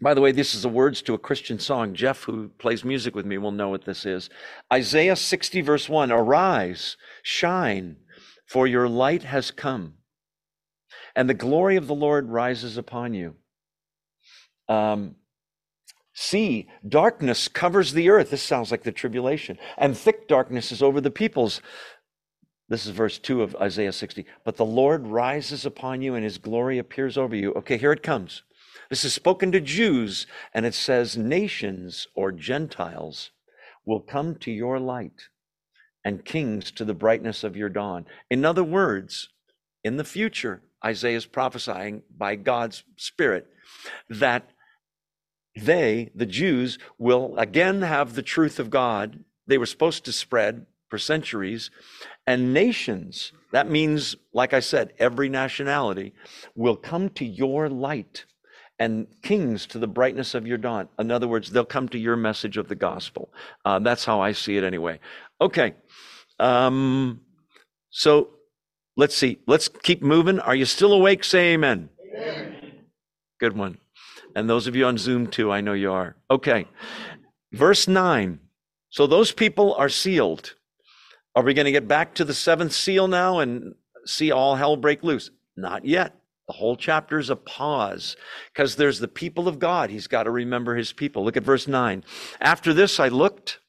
[0.01, 1.93] By the way, this is the words to a Christian song.
[1.93, 4.30] Jeff, who plays music with me, will know what this is.
[4.74, 7.97] Isaiah 60, verse 1 Arise, shine,
[8.47, 9.95] for your light has come,
[11.16, 13.36] and the glory of the Lord rises upon you.
[14.68, 15.16] Um,
[16.14, 18.32] See, darkness covers the earth.
[18.32, 19.57] This sounds like the tribulation.
[19.78, 21.62] And thick darkness is over the peoples.
[22.72, 24.26] This is verse 2 of Isaiah 60.
[24.45, 27.51] But the Lord rises upon you and his glory appears over you.
[27.51, 28.43] Okay, here it comes.
[28.89, 33.32] This is spoken to Jews, and it says, Nations or Gentiles
[33.86, 35.28] will come to your light,
[36.05, 38.05] and kings to the brightness of your dawn.
[38.30, 39.28] In other words,
[39.84, 43.47] in the future, Isaiah is prophesying by God's Spirit
[44.09, 44.49] that
[45.57, 49.26] they, the Jews, will again have the truth of God.
[49.45, 51.72] They were supposed to spread for centuries.
[52.28, 56.13] And nations, that means, like I said, every nationality
[56.55, 58.26] will come to your light
[58.80, 60.88] and kings to the brightness of your dawn.
[60.97, 63.32] In other words, they'll come to your message of the gospel.
[63.63, 64.99] Uh, that's how I see it anyway.
[65.39, 65.76] Okay.
[66.39, 67.22] Um,
[67.91, 68.30] so
[68.97, 69.38] let's see.
[69.45, 70.39] Let's keep moving.
[70.39, 71.24] Are you still awake?
[71.24, 71.89] Say amen.
[72.15, 72.55] amen.
[73.39, 73.78] Good one.
[74.36, 76.15] And those of you on Zoom too, I know you are.
[76.30, 76.67] Okay.
[77.51, 78.39] Verse 9.
[78.89, 80.55] So those people are sealed.
[81.36, 83.75] Are we going to get back to the seventh seal now and
[84.05, 85.32] see all hell break loose?
[85.55, 86.15] Not yet.
[86.47, 88.17] The whole chapter is a pause
[88.53, 89.89] because there's the people of God.
[89.89, 91.23] He's got to remember his people.
[91.23, 92.03] Look at verse 9.
[92.41, 93.59] After this, I looked,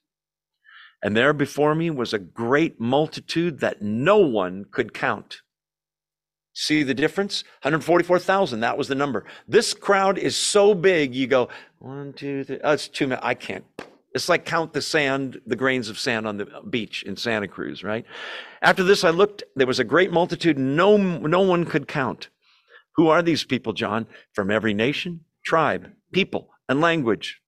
[1.01, 5.41] and there before me was a great multitude that no one could count
[6.53, 7.43] See the difference?
[7.63, 9.25] 144,000, that was the number.
[9.47, 11.49] This crowd is so big, you go,
[11.79, 13.19] one, two, three, oh, it's too many.
[13.23, 13.65] I can't.
[14.13, 17.83] It's like count the sand, the grains of sand on the beach in Santa Cruz,
[17.83, 18.05] right?
[18.61, 22.29] After this, I looked, there was a great multitude, no, no one could count.
[22.95, 24.05] Who are these people, John?
[24.33, 27.41] From every nation, tribe, people, and language.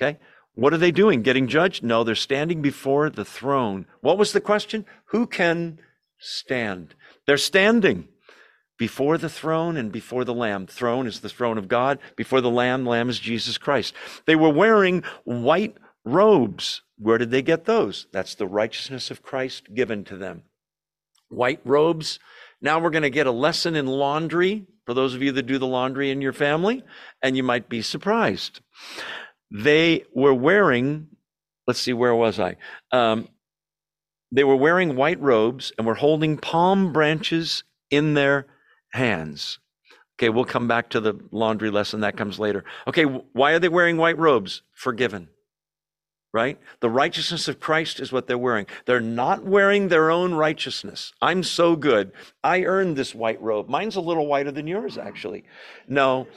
[0.00, 0.18] Okay?
[0.54, 1.22] What are they doing?
[1.22, 1.84] Getting judged?
[1.84, 3.86] No, they're standing before the throne.
[4.00, 4.86] What was the question?
[5.06, 5.78] Who can
[6.18, 6.94] stand?
[7.26, 8.08] They're standing
[8.80, 10.66] before the throne and before the Lamb.
[10.66, 11.98] Throne is the throne of God.
[12.16, 13.92] Before the Lamb, Lamb is Jesus Christ.
[14.24, 15.76] They were wearing white
[16.06, 16.80] robes.
[16.96, 18.06] Where did they get those?
[18.10, 20.44] That's the righteousness of Christ given to them.
[21.28, 22.18] White robes.
[22.62, 25.58] Now we're going to get a lesson in laundry for those of you that do
[25.58, 26.82] the laundry in your family,
[27.22, 28.62] and you might be surprised.
[29.50, 31.08] They were wearing,
[31.66, 32.56] let's see, where was I?
[32.92, 33.28] Um,
[34.32, 38.46] they were wearing white robes and were holding palm branches in their
[38.92, 39.58] hands.
[40.18, 42.00] Okay, we'll come back to the laundry lesson.
[42.00, 42.64] That comes later.
[42.86, 44.62] Okay, why are they wearing white robes?
[44.74, 45.28] Forgiven.
[46.32, 46.60] Right?
[46.80, 48.66] The righteousness of Christ is what they're wearing.
[48.86, 51.12] They're not wearing their own righteousness.
[51.20, 52.12] I'm so good.
[52.44, 53.68] I earned this white robe.
[53.68, 55.44] Mine's a little whiter than yours, actually.
[55.88, 56.28] No,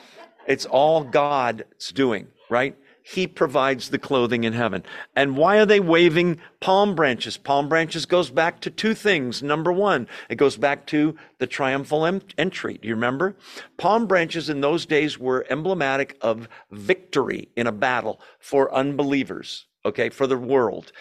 [0.47, 2.75] it's all God's doing, right?
[3.03, 4.83] He provides the clothing in heaven.
[5.13, 7.35] And why are they waving palm branches?
[7.35, 9.43] Palm branches goes back to two things.
[9.43, 12.05] Number one, it goes back to the triumphal
[12.37, 12.79] entry.
[12.81, 13.35] Do you remember?
[13.77, 20.09] Palm branches in those days were emblematic of victory in a battle for unbelievers, okay,
[20.09, 20.93] for the world.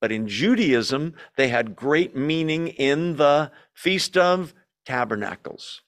[0.00, 4.54] But in Judaism, they had great meaning in the Feast of
[4.86, 5.82] Tabernacles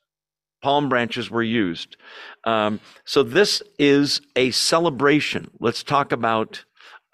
[0.63, 1.97] palm branches were used.
[2.45, 5.51] Um, so this is a celebration.
[5.61, 6.65] Let's talk about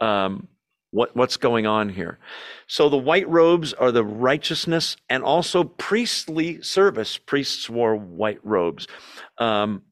[0.01, 0.49] um,
[0.91, 2.19] what, what's going on here.
[2.67, 7.19] So the white robes are the righteousness and also priestly service.
[7.19, 8.87] Priests wore white robes.
[9.39, 9.83] Um,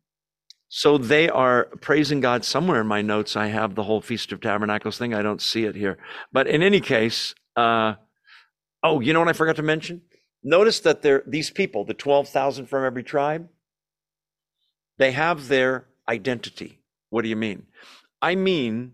[0.68, 2.44] so they are praising God.
[2.44, 5.14] Somewhere in my notes, I have the whole Feast of Tabernacles thing.
[5.14, 5.98] I don't see it here.
[6.32, 7.94] But in any case, uh,
[8.82, 10.02] oh, you know what I forgot to mention?
[10.44, 13.48] Notice that these people, the 12,000 from every tribe,
[14.98, 16.80] they have their identity.
[17.08, 17.66] What do you mean?
[18.20, 18.92] I mean,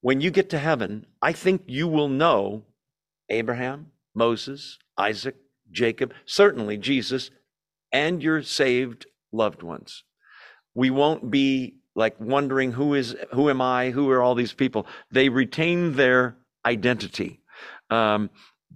[0.00, 2.64] when you get to heaven, I think you will know
[3.30, 5.36] Abraham, Moses, Isaac,
[5.70, 7.30] Jacob, certainly Jesus,
[7.92, 10.02] and your saved loved ones.
[10.74, 13.90] We won't be like wondering who is who am I?
[13.90, 14.86] Who are all these people?
[15.10, 17.40] They retain their identity.
[17.90, 18.30] Um,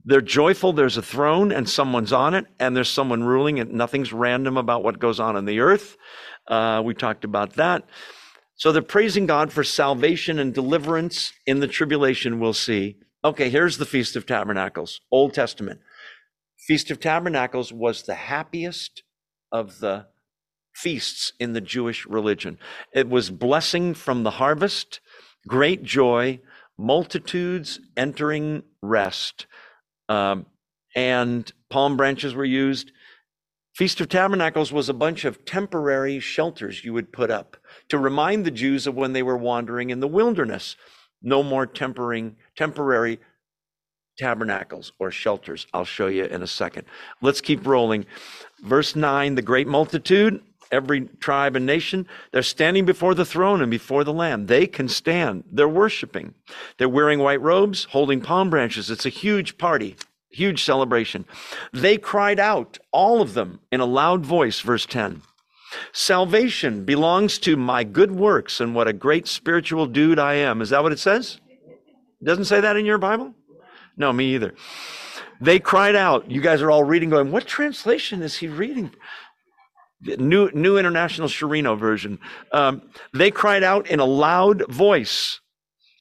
[0.08, 0.72] they're joyful.
[0.72, 4.82] There's a throne and someone's on it, and there's someone ruling, and nothing's random about
[4.82, 5.98] what goes on in the earth.
[6.46, 7.84] Uh, we talked about that.
[8.56, 12.96] So they're praising God for salvation and deliverance in the tribulation, we'll see.
[13.22, 15.80] Okay, here's the Feast of Tabernacles, Old Testament.
[16.66, 19.02] Feast of Tabernacles was the happiest
[19.52, 20.06] of the
[20.74, 22.58] feasts in the Jewish religion.
[22.94, 25.00] It was blessing from the harvest,
[25.46, 26.40] great joy,
[26.78, 29.46] multitudes entering rest.
[30.08, 30.46] Um,
[30.94, 32.92] and palm branches were used.
[33.74, 37.56] Feast of Tabernacles was a bunch of temporary shelters you would put up
[37.88, 40.76] to remind the Jews of when they were wandering in the wilderness.
[41.22, 43.20] No more tempering, temporary
[44.18, 45.66] tabernacles or shelters.
[45.72, 46.86] I'll show you in a second.
[47.22, 48.06] Let's keep rolling.
[48.62, 53.70] Verse 9 the great multitude, every tribe and nation, they're standing before the throne and
[53.70, 54.46] before the Lamb.
[54.46, 55.44] They can stand.
[55.50, 56.34] They're worshiping.
[56.76, 58.90] They're wearing white robes, holding palm branches.
[58.90, 59.96] It's a huge party.
[60.30, 61.24] Huge celebration.
[61.72, 65.22] They cried out, all of them, in a loud voice, verse 10.
[65.92, 70.60] Salvation belongs to my good works and what a great spiritual dude I am.
[70.60, 71.40] Is that what it says?
[72.22, 73.34] Doesn't say that in your Bible?
[73.96, 74.54] No, me either.
[75.40, 76.30] They cried out.
[76.30, 78.92] You guys are all reading, going, What translation is he reading?
[80.00, 82.18] New, New International Sharino version.
[82.52, 82.82] Um,
[83.12, 85.40] they cried out in a loud voice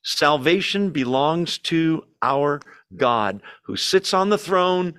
[0.08, 2.62] Salvation belongs to our
[2.96, 4.94] God who sits on the throne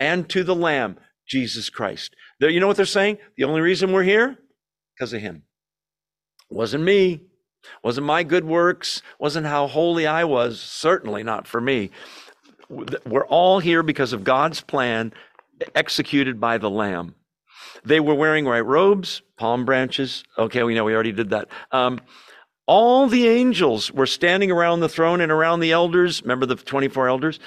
[0.00, 0.96] and to the Lamb,
[1.28, 2.16] Jesus Christ.
[2.40, 3.18] There, you know what they're saying?
[3.36, 4.38] The only reason we're here?
[4.94, 5.42] Because of Him.
[6.48, 7.20] Wasn't me.
[7.82, 9.02] Wasn't my good works.
[9.18, 10.62] Wasn't how holy I was.
[10.62, 11.90] Certainly not for me.
[12.70, 15.12] We're all here because of God's plan
[15.74, 17.14] executed by the Lamb.
[17.84, 20.24] They were wearing white robes, palm branches.
[20.38, 21.48] Okay, we know we already did that.
[21.70, 22.00] Um,
[22.66, 26.22] all the angels were standing around the throne and around the elders.
[26.22, 27.38] Remember the 24 elders?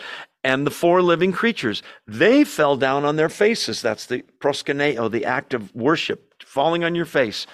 [0.43, 1.81] And the four living creatures.
[2.05, 3.81] They fell down on their faces.
[3.81, 7.47] That's the proskuneo, the act of worship, falling on your face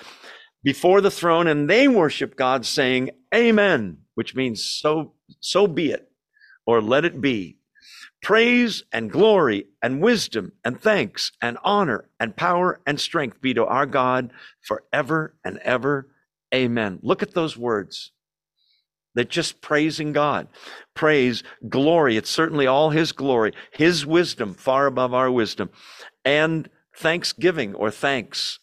[0.63, 1.47] before the throne.
[1.47, 6.11] And they worship God saying, Amen, which means so, so be it,
[6.65, 7.57] or let it be.
[8.23, 13.65] Praise and glory and wisdom and thanks and honor and power and strength be to
[13.65, 16.07] our God forever and ever.
[16.55, 16.99] Amen.
[17.03, 18.13] Look at those words.
[19.13, 20.47] They're just praising God.
[20.93, 22.15] Praise, glory.
[22.15, 25.69] It's certainly all His glory, His wisdom far above our wisdom.
[26.23, 28.59] And thanksgiving or thanks.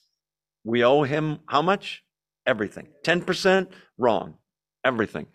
[0.65, 2.03] We owe Him how much?
[2.47, 2.89] Everything.
[3.05, 3.69] 10%?
[3.99, 4.39] Wrong.
[4.85, 5.27] Everything.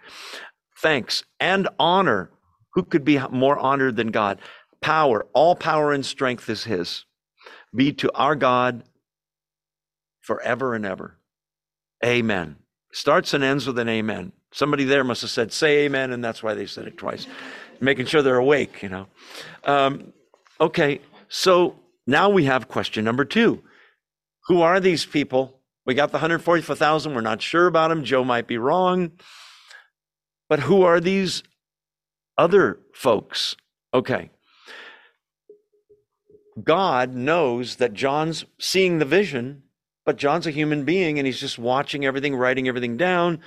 [0.81, 2.31] Thanks and honor.
[2.75, 4.39] Who could be more honored than God?
[4.81, 5.25] Power.
[5.33, 7.05] All power and strength is His.
[7.73, 8.83] Be to our God
[10.21, 11.17] forever and ever.
[12.05, 12.57] Amen.
[12.91, 14.31] Starts and ends with an amen.
[14.51, 17.27] Somebody there must have said, say amen, and that's why they said it twice,
[17.81, 19.07] making sure they're awake, you know.
[19.65, 20.13] Um,
[20.61, 21.75] okay, so
[22.07, 23.63] now we have question number two
[24.47, 25.59] Who are these people?
[25.85, 27.13] We got the 144,000.
[27.13, 28.03] We're not sure about them.
[28.03, 29.11] Joe might be wrong.
[30.49, 31.43] But who are these
[32.37, 33.55] other folks?
[33.93, 34.29] Okay.
[36.63, 39.63] God knows that John's seeing the vision,
[40.05, 43.39] but John's a human being and he's just watching everything, writing everything down.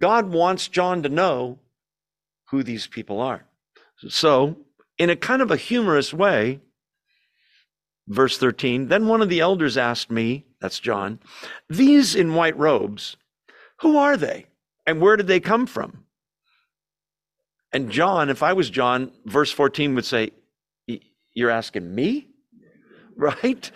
[0.00, 1.58] God wants John to know
[2.50, 3.46] who these people are.
[4.08, 4.56] So,
[4.98, 6.60] in a kind of a humorous way,
[8.08, 11.20] verse 13, then one of the elders asked me, that's John,
[11.68, 13.16] these in white robes,
[13.80, 14.46] who are they?
[14.86, 16.04] And where did they come from?
[17.72, 20.30] And John, if I was John, verse 14 would say,
[21.34, 22.26] You're asking me?
[23.16, 23.70] Right?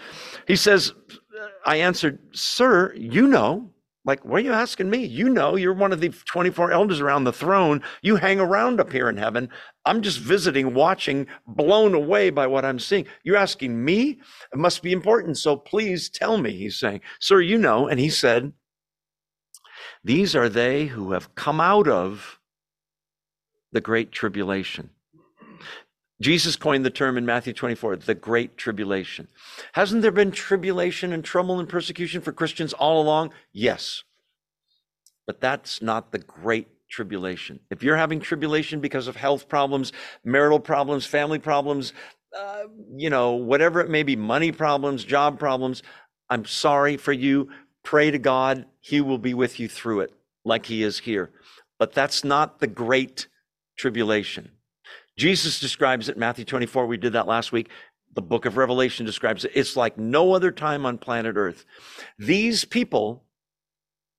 [0.46, 3.74] He says, uh, I answered, Sir, you know.
[4.06, 5.04] Like, what are you asking me?
[5.04, 7.82] You know, you're one of the 24 elders around the throne.
[8.02, 9.48] You hang around up here in heaven.
[9.86, 13.06] I'm just visiting, watching, blown away by what I'm seeing.
[13.22, 14.20] You're asking me?
[14.52, 15.38] It must be important.
[15.38, 17.00] So please tell me, he's saying.
[17.18, 17.88] Sir, you know.
[17.88, 18.52] And he said,
[20.02, 22.38] These are they who have come out of
[23.74, 24.88] the great tribulation.
[26.22, 29.28] Jesus coined the term in Matthew 24, the great tribulation.
[29.72, 33.32] Hasn't there been tribulation and trouble and persecution for Christians all along?
[33.52, 34.04] Yes.
[35.26, 37.58] But that's not the great tribulation.
[37.68, 39.92] If you're having tribulation because of health problems,
[40.24, 41.92] marital problems, family problems,
[42.38, 42.64] uh,
[42.96, 45.82] you know, whatever it may be, money problems, job problems,
[46.30, 47.50] I'm sorry for you.
[47.82, 48.66] Pray to God.
[48.80, 50.12] He will be with you through it
[50.44, 51.30] like he is here.
[51.78, 53.26] But that's not the great
[53.76, 54.50] tribulation.
[55.16, 57.70] Jesus describes it, Matthew 24, we did that last week.
[58.14, 59.52] The book of Revelation describes it.
[59.54, 61.64] It's like no other time on planet Earth.
[62.18, 63.24] These people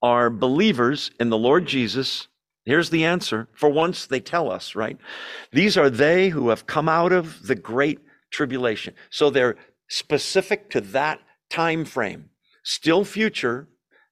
[0.02, 2.28] are believers in the Lord Jesus.
[2.66, 3.48] Here's the answer.
[3.56, 4.98] For once, they tell us, right?
[5.52, 8.00] These are they who have come out of the great
[8.32, 8.94] tribulation.
[9.10, 9.56] So they're
[9.90, 12.30] specific to that time frame,
[12.64, 13.70] still future.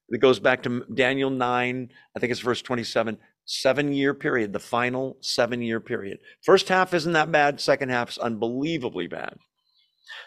[0.10, 4.60] It goes back to Daniel 9, I think it's verse 27 seven year period, the
[4.60, 6.20] final seven year period.
[6.44, 9.36] First half isn't that bad, second half is unbelievably bad.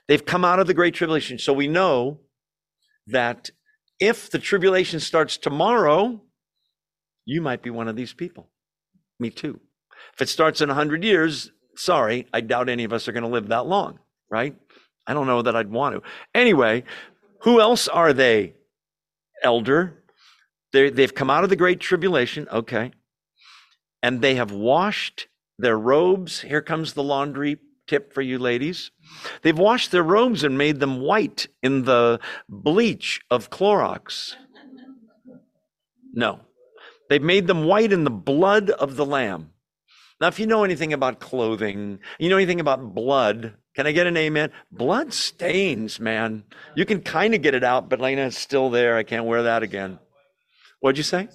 [0.09, 1.39] They've come out of the Great Tribulation.
[1.39, 2.21] So we know
[3.07, 3.51] that
[3.99, 6.23] if the tribulation starts tomorrow,
[7.25, 8.51] you might be one of these people.
[9.19, 9.61] Me too.
[10.15, 13.31] If it starts in 100 years, sorry, I doubt any of us are going to
[13.31, 13.99] live that long,
[14.31, 14.55] right?
[15.07, 16.03] I don't know that I'd want to.
[16.35, 16.85] Anyway,
[17.43, 18.55] who else are they,
[19.43, 20.03] elder?
[20.73, 22.49] they they've come out of the great tribulation.
[22.51, 22.93] Okay
[24.03, 25.29] and they have washed
[25.59, 26.41] their robes.
[26.43, 28.91] Here comes the laundry tip for you ladies.
[29.43, 34.35] They've washed their robes and made them white in the bleach of Clorox.
[36.13, 36.41] No,
[37.09, 39.51] they've made them white in the blood of the Lamb.
[40.21, 44.07] Now, if you know anything about clothing, you know anything about blood, can I get
[44.07, 44.51] an amen?
[44.73, 46.45] Blood stains, man.
[46.75, 48.97] You can kind of get it out, but like, it's still there.
[48.97, 49.99] I can't wear that again.
[50.81, 51.29] What'd you say?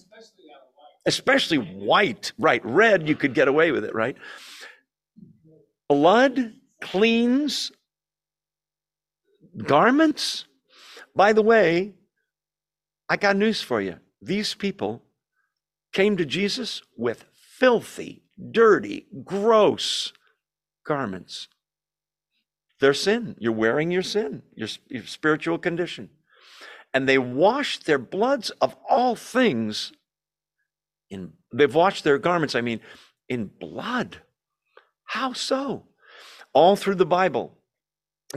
[1.06, 2.64] Especially white, right?
[2.64, 4.16] Red, you could get away with it, right?
[5.88, 7.72] Blood cleans
[9.58, 10.46] garments.
[11.16, 11.94] By the way,
[13.10, 13.98] I got news for you.
[14.22, 15.04] These people
[15.92, 20.14] came to Jesus with filthy, dirty, gross
[20.86, 21.48] garments.
[22.80, 23.36] Their sin.
[23.38, 26.10] You're wearing your sin, your, your spiritual condition.
[26.94, 29.92] And they washed their bloods of all things
[31.12, 32.80] in they've washed their garments, I mean,
[33.30, 34.18] in blood.
[35.06, 35.86] How so?
[36.54, 37.58] All through the Bible,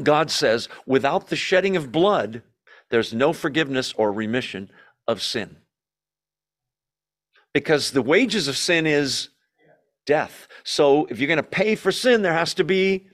[0.02, 2.42] God says, without the shedding of blood,
[2.90, 4.70] there's no forgiveness or remission
[5.08, 5.56] of sin.
[7.52, 9.30] Because the wages of sin is
[10.06, 10.48] death.
[10.64, 13.08] So if you're going to pay for sin, there has to be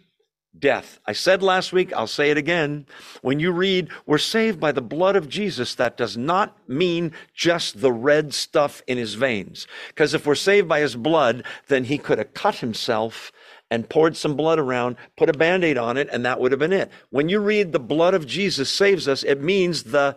[0.59, 0.99] death.
[1.07, 2.87] I said last week, I'll say it again.
[3.23, 7.81] When you read, we're saved by the blood of Jesus, that does not mean just
[7.81, 9.67] the red stuff in his veins.
[9.89, 13.33] Because if we're saved by his blood, then he could have cut himself
[13.71, 16.59] and poured some blood around, put a band aid on it, and that would have
[16.59, 16.91] been it.
[17.11, 20.17] When you read the blood of Jesus saves us, it means the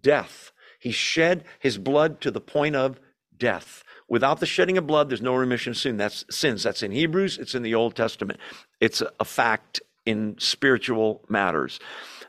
[0.00, 0.50] death.
[0.80, 2.98] He shed his blood to the point of
[3.36, 3.84] death.
[4.08, 5.96] Without the shedding of blood, there's no remission of sin.
[5.96, 6.62] That's sins.
[6.62, 7.38] That's in Hebrews.
[7.38, 8.40] It's in the Old Testament.
[8.80, 11.78] It's a fact in spiritual matters.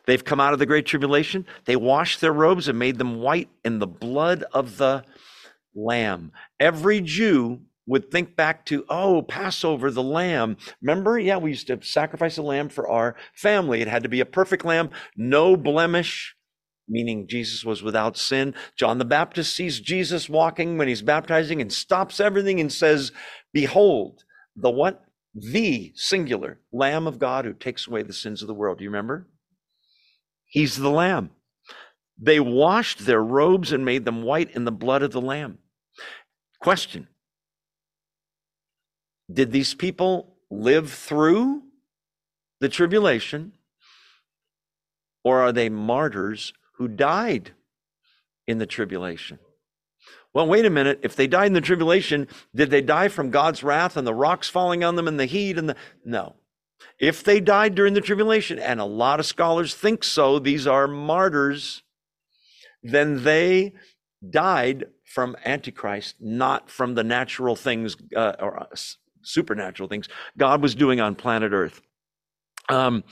[0.06, 1.46] They've come out of the great tribulation.
[1.66, 5.04] They washed their robes and made them white in the blood of the
[5.74, 6.32] lamb.
[6.60, 10.58] Every Jew would think back to, oh, Passover, the lamb.
[10.82, 11.18] Remember?
[11.18, 13.82] Yeah, we used to sacrifice a lamb for our family.
[13.82, 16.36] It had to be a perfect lamb, no blemish,
[16.90, 18.56] meaning Jesus was without sin.
[18.76, 23.12] John the Baptist sees Jesus walking when he's baptizing and stops everything and says,
[23.54, 24.24] Behold,
[24.56, 25.06] the what?
[25.34, 28.80] The singular Lamb of God who takes away the sins of the world.
[28.80, 29.28] Do you remember?
[30.46, 31.30] He's the Lamb.
[32.18, 35.60] They washed their robes and made them white in the blood of the Lamb.
[36.60, 37.08] Question
[39.32, 41.64] Did these people live through
[42.60, 43.54] the tribulation?
[45.24, 47.52] or are they martyrs who died
[48.48, 49.38] in the tribulation?
[50.34, 51.00] Well, wait a minute.
[51.04, 54.50] If they died in the tribulation, did they die from God's wrath and the rocks
[54.50, 55.76] falling on them and the heat and the.
[56.04, 56.36] No.
[57.00, 60.88] If they died during the tribulation, and a lot of scholars think so, these are
[60.88, 61.84] martyrs,
[62.82, 63.74] then they
[64.28, 68.66] died from Antichrist, not from the natural things uh, or uh,
[69.22, 70.08] supernatural things
[70.38, 71.82] God was doing on planet Earth.
[72.70, 73.04] Um,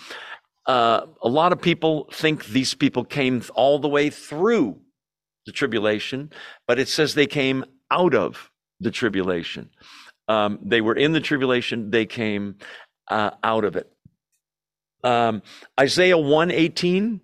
[0.67, 4.79] uh, a lot of people think these people came all the way through
[5.45, 6.29] the tribulation,
[6.67, 8.51] but it says they came out of
[8.81, 9.69] the tribulation.
[10.27, 12.57] Um, they were in the tribulation, they came
[13.07, 13.89] uh, out of it.
[15.03, 15.41] Um,
[15.79, 17.21] Isaiah 118,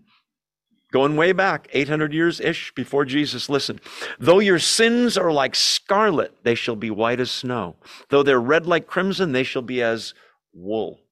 [0.94, 3.50] going way back, 800 years ish before Jesus.
[3.50, 3.82] Listen,
[4.20, 7.76] though your sins are like scarlet, they shall be white as snow.
[8.10, 10.14] Though they're red like crimson, they shall be as
[10.54, 11.03] wool.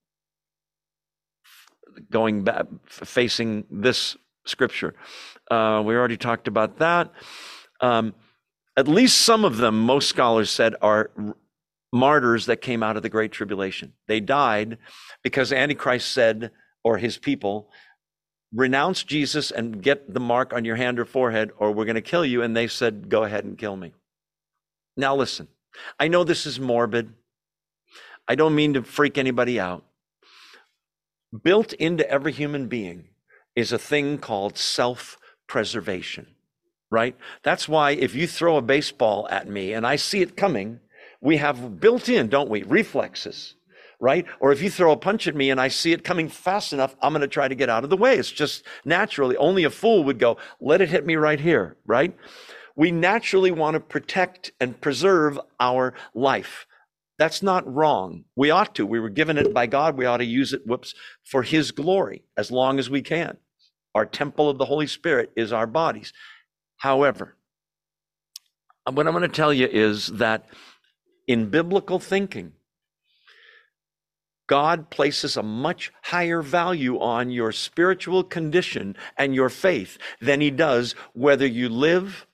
[2.09, 4.95] Going back, facing this scripture.
[5.49, 7.11] Uh, we already talked about that.
[7.79, 8.13] Um,
[8.77, 11.11] at least some of them, most scholars said, are
[11.91, 13.93] martyrs that came out of the Great Tribulation.
[14.07, 14.77] They died
[15.23, 16.51] because Antichrist said,
[16.83, 17.69] or his people,
[18.53, 22.01] renounce Jesus and get the mark on your hand or forehead, or we're going to
[22.01, 22.41] kill you.
[22.41, 23.93] And they said, go ahead and kill me.
[24.97, 25.47] Now, listen,
[25.99, 27.13] I know this is morbid.
[28.27, 29.85] I don't mean to freak anybody out.
[31.43, 33.09] Built into every human being
[33.55, 35.17] is a thing called self
[35.47, 36.27] preservation,
[36.89, 37.15] right?
[37.43, 40.79] That's why if you throw a baseball at me and I see it coming,
[41.21, 43.55] we have built in, don't we, reflexes,
[43.99, 44.25] right?
[44.39, 46.95] Or if you throw a punch at me and I see it coming fast enough,
[47.01, 48.15] I'm going to try to get out of the way.
[48.15, 52.15] It's just naturally, only a fool would go, let it hit me right here, right?
[52.75, 56.65] We naturally want to protect and preserve our life.
[57.22, 58.26] That's not wrong.
[58.36, 58.84] We ought to.
[58.84, 59.95] We were given it by God.
[59.95, 63.38] We ought to use it, whoops, for His glory as long as we can.
[63.93, 66.13] Our temple of the Holy Spirit is our bodies.
[66.78, 67.36] However,
[68.91, 70.49] what I'm going to tell you is that
[71.28, 72.53] in biblical thinking,
[74.47, 80.49] God places a much higher value on your spiritual condition and your faith than he
[80.49, 82.26] does whether you live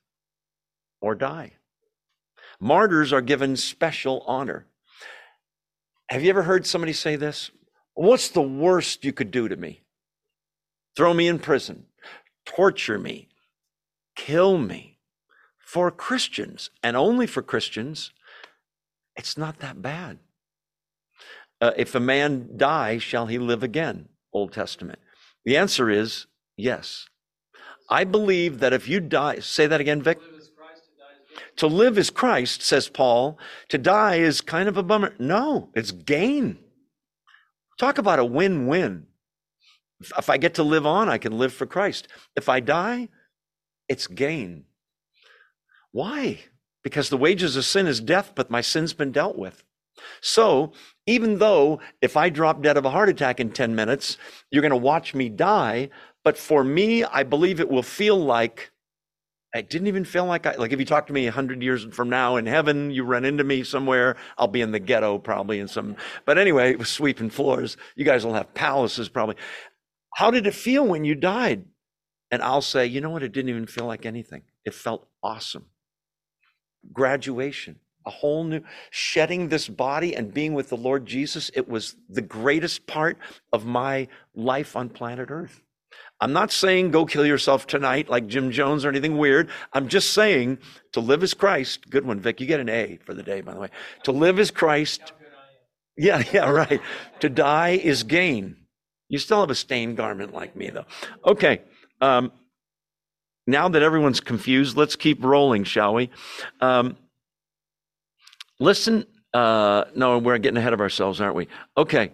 [1.02, 1.56] or die.
[2.62, 4.66] Martyrs are given special honor.
[6.10, 7.52] Have you ever heard somebody say this?
[7.94, 9.82] What's the worst you could do to me?
[10.98, 11.86] throw me in prison,
[12.44, 13.30] torture me,
[14.16, 14.96] kill me.
[15.60, 18.14] For Christians, and only for Christians,
[19.18, 20.18] it's not that bad.
[21.60, 24.08] Uh, if a man die, shall he live again?
[24.32, 25.00] Old Testament.
[25.44, 27.08] The answer is yes.
[27.90, 30.20] I believe that if you die, say that again, Vic.
[31.58, 33.40] To live is Christ, says Paul.
[33.70, 35.16] To die is kind of a bummer.
[35.20, 36.60] No, it's gain.
[37.78, 39.08] Talk about a win win.
[40.18, 42.08] If I get to live on, I can live for Christ.
[42.36, 43.10] If I die,
[43.90, 44.66] it's gain.
[45.92, 46.40] Why?
[46.84, 49.64] Because the wages of sin is death, but my sin's been dealt with.
[50.22, 50.74] So,
[51.08, 54.18] even though if I drop dead of a heart attack in 10 minutes,
[54.52, 55.90] you're going to watch me die,
[56.24, 58.72] but for me, I believe it will feel like
[59.58, 61.84] I didn't even feel like I, like if you talk to me a hundred years
[61.86, 65.60] from now in heaven, you run into me somewhere, I'll be in the ghetto probably
[65.60, 65.96] in some,
[66.26, 67.76] but anyway, it was sweeping floors.
[67.96, 69.36] You guys will have palaces probably.
[70.14, 71.66] How did it feel when you died?
[72.30, 73.24] And I'll say, you know what?
[73.24, 74.44] It didn't even feel like anything.
[74.64, 75.66] It felt awesome.
[76.94, 78.62] Graduation, a whole new
[78.92, 81.50] shedding this body and being with the Lord Jesus.
[81.56, 83.18] It was the greatest part
[83.52, 85.64] of my life on planet Earth.
[86.20, 89.50] I'm not saying go kill yourself tonight like Jim Jones or anything weird.
[89.74, 90.58] I'm just saying
[90.94, 91.90] to live as Christ.
[91.90, 92.42] Good one, Vic.
[92.42, 93.70] You get an A for the day, by the way.
[94.04, 95.14] To live as Christ.
[95.96, 96.82] Yeah, yeah, right.
[97.20, 98.56] To die is gain.
[99.10, 100.86] You still have a stained garment like me, though.
[101.26, 101.62] Okay.
[102.02, 102.32] Um,
[103.46, 106.10] now that everyone's confused, let's keep rolling, shall we?
[106.62, 106.98] Um,
[108.60, 109.06] listen.
[109.34, 111.48] Uh, no, we're getting ahead of ourselves, aren't we?
[111.78, 112.12] Okay.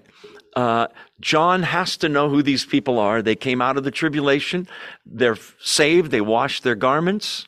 [0.56, 0.88] Uh,
[1.20, 3.22] John has to know who these people are.
[3.22, 4.68] They came out of the tribulation.
[5.06, 6.12] They're saved.
[6.12, 7.48] They washed their garments.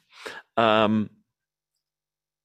[0.58, 1.10] Um,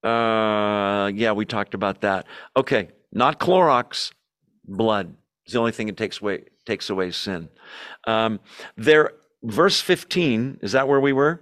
[0.02, 2.26] uh, yeah, we talked about that.
[2.56, 4.12] Okay, not Clorox,
[4.64, 5.14] blood.
[5.44, 7.48] It's the only thing that takes away takes away sin.
[8.06, 8.40] Um,
[8.76, 9.12] there,
[9.42, 11.40] verse 15, is that where we were?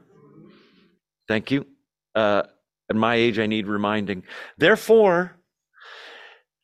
[1.27, 1.67] Thank you.
[2.15, 2.45] Uh,
[2.89, 4.23] at my age, I need reminding.
[4.57, 5.38] Therefore,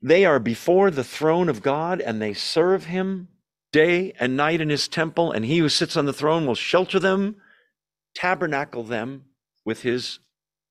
[0.05, 3.29] they are before the throne of God and they serve him
[3.73, 7.01] day and night in his temple, and he who sits on the throne will shelter
[7.01, 7.35] them,
[8.15, 9.25] tabernacle them
[9.65, 10.21] with his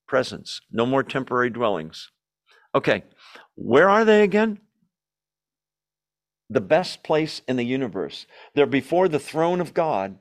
[0.08, 0.62] presence.
[0.72, 2.12] No more temporary dwellings.
[2.74, 3.04] Okay,
[3.56, 4.60] where are they again?
[6.54, 8.26] the best place in the universe.
[8.54, 10.18] They're before the throne of God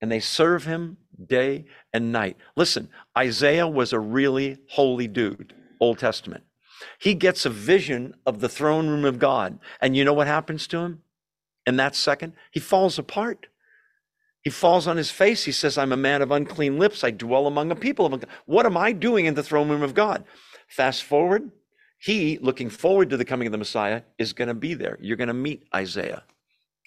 [0.00, 2.36] and they serve him day and night.
[2.56, 6.44] Listen, Isaiah was a really holy dude, Old Testament.
[6.98, 9.58] He gets a vision of the throne room of God.
[9.80, 11.02] And you know what happens to him
[11.66, 12.32] in that second?
[12.50, 13.46] He falls apart.
[14.42, 15.44] He falls on his face.
[15.44, 17.04] He says, I'm a man of unclean lips.
[17.04, 18.24] I dwell among a people of.
[18.46, 20.24] What am I doing in the throne room of God?
[20.68, 21.50] Fast forward,
[21.98, 24.98] he, looking forward to the coming of the Messiah, is going to be there.
[25.00, 26.22] You're going to meet Isaiah.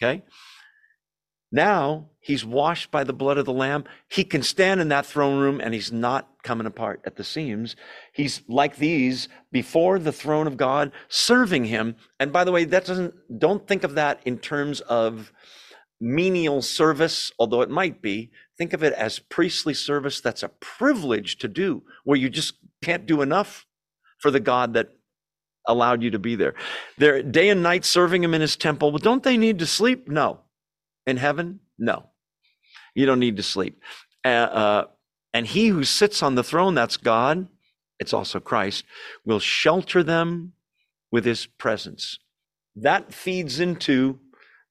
[0.01, 0.23] Okay?
[1.51, 3.83] Now he's washed by the blood of the Lamb.
[4.07, 7.75] He can stand in that throne room and he's not coming apart at the seams.
[8.13, 11.95] He's like these before the throne of God, serving him.
[12.19, 15.31] And by the way, that doesn't, don't think of that in terms of
[15.99, 18.31] menial service, although it might be.
[18.57, 23.05] Think of it as priestly service that's a privilege to do, where you just can't
[23.05, 23.65] do enough
[24.19, 24.89] for the God that
[25.67, 26.55] allowed you to be there.
[26.97, 28.91] They're day and night serving him in his temple.
[28.91, 30.07] Well, don't they need to sleep?
[30.07, 30.41] No.
[31.05, 31.59] In heaven?
[31.77, 32.09] No.
[32.95, 33.79] You don't need to sleep.
[34.25, 34.83] Uh, uh,
[35.33, 37.47] and he who sits on the throne, that's God,
[37.99, 38.83] it's also Christ,
[39.25, 40.53] will shelter them
[41.11, 42.19] with his presence.
[42.75, 44.19] That feeds into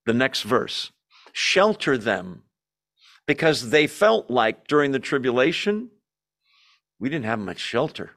[0.06, 0.92] the next verse.
[1.32, 2.42] Shelter them
[3.26, 5.90] because they felt like during the tribulation,
[6.98, 8.10] we didn't have much shelter.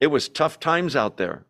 [0.00, 1.46] It was tough times out there.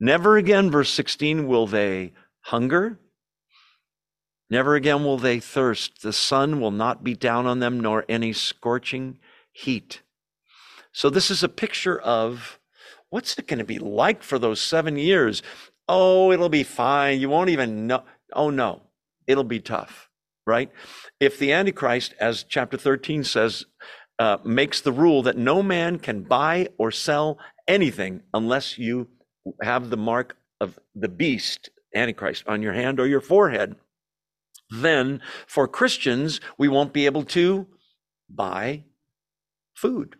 [0.00, 2.98] Never again, verse 16, will they hunger.
[4.50, 6.02] Never again will they thirst.
[6.02, 9.18] The sun will not be down on them, nor any scorching
[9.52, 10.02] heat.
[10.92, 12.58] So, this is a picture of
[13.10, 15.42] what's it going to be like for those seven years?
[15.86, 17.20] Oh, it'll be fine.
[17.20, 18.04] You won't even know.
[18.32, 18.82] Oh, no,
[19.26, 20.08] it'll be tough,
[20.46, 20.70] right?
[21.20, 23.66] If the Antichrist, as chapter 13 says,
[24.18, 27.38] uh, makes the rule that no man can buy or sell
[27.68, 29.08] anything unless you
[29.62, 33.76] have the mark of the beast, Antichrist, on your hand or your forehead,
[34.70, 37.66] then for Christians, we won't be able to
[38.28, 38.84] buy
[39.74, 40.16] food.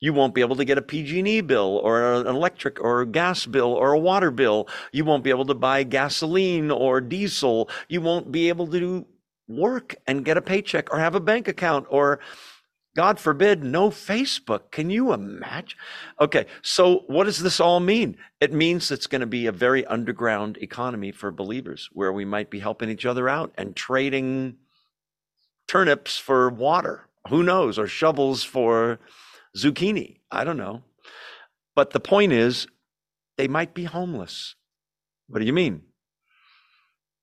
[0.00, 3.72] You won't be able to get a PG&E bill or an electric or gas bill
[3.72, 4.68] or a water bill.
[4.90, 7.70] You won't be able to buy gasoline or diesel.
[7.88, 9.06] You won't be able to
[9.46, 12.18] work and get a paycheck or have a bank account or
[12.94, 14.70] God forbid, no Facebook.
[14.70, 15.78] Can you imagine?
[16.20, 18.18] Okay, so what does this all mean?
[18.40, 22.50] It means it's going to be a very underground economy for believers where we might
[22.50, 24.56] be helping each other out and trading
[25.68, 27.08] turnips for water.
[27.28, 27.78] Who knows?
[27.78, 28.98] Or shovels for
[29.56, 30.18] zucchini.
[30.30, 30.82] I don't know.
[31.74, 32.66] But the point is,
[33.38, 34.54] they might be homeless.
[35.28, 35.82] What do you mean?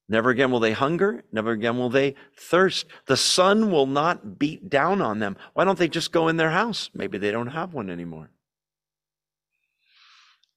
[0.10, 1.23] Never again will they hunger.
[1.31, 2.88] Never again will they thirst.
[3.06, 5.38] The sun will not beat down on them.
[5.53, 6.90] Why don't they just go in their house?
[6.95, 8.31] Maybe they don't have one anymore.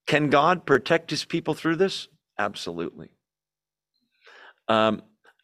[0.07, 2.09] Can God protect his people through this?
[2.39, 3.11] Absolutely.
[4.69, 5.03] Um,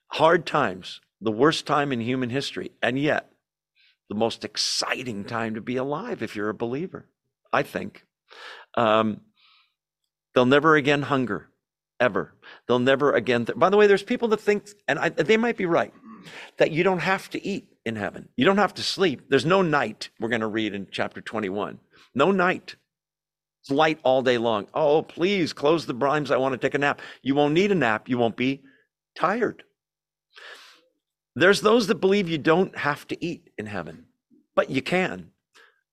[0.09, 3.31] hard times, the worst time in human history, and yet
[4.09, 7.07] the most exciting time to be alive if you're a believer,
[7.53, 8.07] I think.
[8.75, 9.21] Um,
[10.35, 11.51] they'll never again hunger
[12.01, 12.35] ever.
[12.67, 13.47] They'll never again.
[13.47, 15.93] Th- By the way, there's people that think, and I, they might be right,
[16.59, 18.29] that you don't have to eat in heaven.
[18.37, 19.23] You don't have to sleep.
[19.29, 20.11] There's no night.
[20.21, 21.79] We're going to read in chapter 21.
[22.15, 22.77] No night.
[23.63, 24.69] It's light all day long.
[24.75, 26.31] Oh, please close the blinds.
[26.31, 27.01] I want to take a nap.
[27.23, 28.09] You won't need a nap.
[28.09, 28.63] You won't be
[29.17, 29.65] tired.
[31.35, 34.07] There's those that believe you don't have to eat in heaven,
[34.55, 35.31] but you can.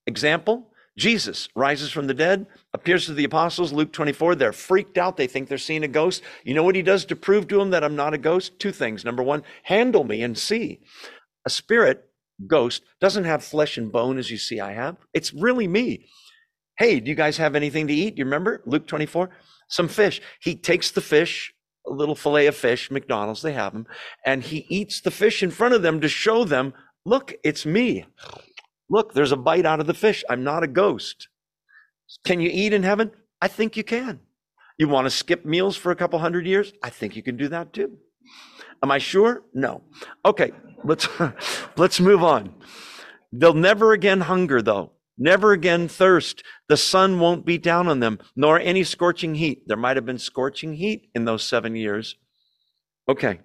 [0.07, 4.35] Example Jesus rises from the dead, appears to the apostles, Luke 24.
[4.35, 5.17] They're freaked out.
[5.17, 6.21] They think they're seeing a ghost.
[6.43, 8.59] You know what he does to prove to them that I'm not a ghost?
[8.59, 9.03] Two things.
[9.03, 10.79] Number one, handle me and see.
[11.45, 12.09] A spirit,
[12.47, 14.95] ghost, doesn't have flesh and bone as you see I have.
[15.13, 16.07] It's really me.
[16.77, 18.17] Hey, do you guys have anything to eat?
[18.17, 19.29] You remember Luke 24?
[19.67, 20.21] Some fish.
[20.41, 21.53] He takes the fish,
[21.87, 23.87] a little fillet of fish, McDonald's, they have them,
[24.25, 26.73] and he eats the fish in front of them to show them,
[27.05, 28.05] look, it's me.
[28.89, 30.23] Look, there's a bite out of the fish.
[30.29, 31.27] I'm not a ghost.
[32.23, 33.11] Can you eat in heaven?
[33.41, 34.19] I think you can.
[34.77, 36.73] You want to skip meals for a couple hundred years?
[36.83, 37.97] I think you can do that too.
[38.83, 39.43] Am I sure?
[39.53, 39.81] No.
[40.25, 40.51] Okay,
[40.83, 41.07] let's
[41.77, 42.53] let's move on.
[43.31, 44.91] They'll never again hunger though.
[45.17, 46.43] Never again thirst.
[46.67, 49.63] The sun won't beat down on them, nor any scorching heat.
[49.65, 52.17] There might have been scorching heat in those 7 years.
[53.07, 53.39] Okay.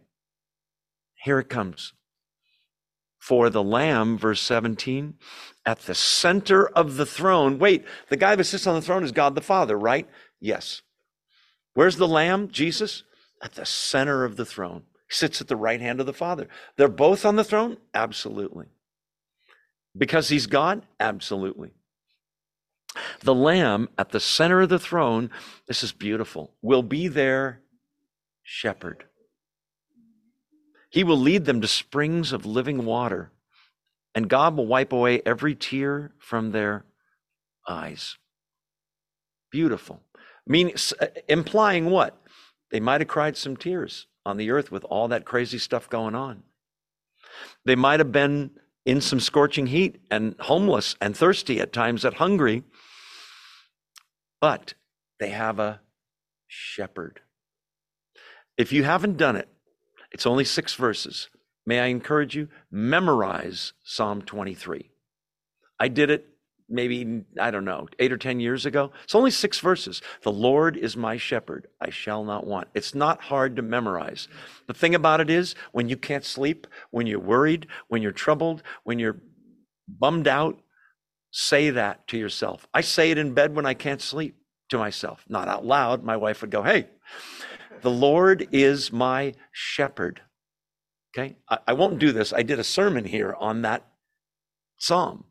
[1.22, 1.92] Here it comes
[3.20, 5.14] for the Lamb, verse 17,
[5.66, 7.58] at the center of the throne.
[7.58, 10.08] Wait, the guy that sits on the throne is God the Father, right?
[10.40, 10.82] Yes.
[11.74, 13.04] Where's the Lamb, Jesus?
[13.42, 14.84] At the center of the throne.
[15.08, 16.48] He sits at the right hand of the Father.
[16.76, 17.76] They're both on the throne?
[17.92, 18.66] Absolutely.
[19.96, 20.82] Because he's God?
[20.98, 21.72] Absolutely.
[23.20, 25.30] The Lamb at the center of the throne,
[25.68, 27.60] this is beautiful, will be their
[28.42, 29.04] shepherd.
[30.90, 33.30] He will lead them to springs of living water,
[34.14, 36.84] and God will wipe away every tear from their
[37.66, 38.16] eyes.
[39.50, 40.02] Beautiful.
[40.52, 42.20] Uh, implying what?
[42.70, 46.14] They might have cried some tears on the earth with all that crazy stuff going
[46.14, 46.42] on.
[47.64, 48.50] They might have been
[48.84, 52.64] in some scorching heat and homeless and thirsty at times and hungry,
[54.40, 54.74] but
[55.20, 55.80] they have a
[56.48, 57.20] shepherd.
[58.56, 59.48] If you haven't done it,
[60.12, 61.28] it's only six verses.
[61.66, 62.48] May I encourage you?
[62.70, 64.90] Memorize Psalm 23.
[65.78, 66.26] I did it
[66.70, 68.92] maybe, I don't know, eight or 10 years ago.
[69.02, 70.00] It's only six verses.
[70.22, 72.68] The Lord is my shepherd, I shall not want.
[72.74, 74.28] It's not hard to memorize.
[74.68, 78.62] The thing about it is, when you can't sleep, when you're worried, when you're troubled,
[78.84, 79.20] when you're
[79.88, 80.60] bummed out,
[81.32, 82.66] say that to yourself.
[82.72, 84.36] I say it in bed when I can't sleep
[84.70, 86.04] to myself, not out loud.
[86.04, 86.88] My wife would go, Hey,
[87.82, 90.22] the Lord is my shepherd.
[91.16, 91.36] Okay.
[91.48, 92.32] I, I won't do this.
[92.32, 93.86] I did a sermon here on that
[94.78, 95.24] psalm.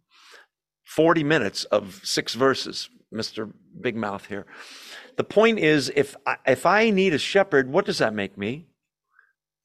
[0.86, 3.52] 40 minutes of six verses, Mr.
[3.80, 4.46] Big Mouth here.
[5.18, 8.68] The point is, if I, if I need a shepherd, what does that make me?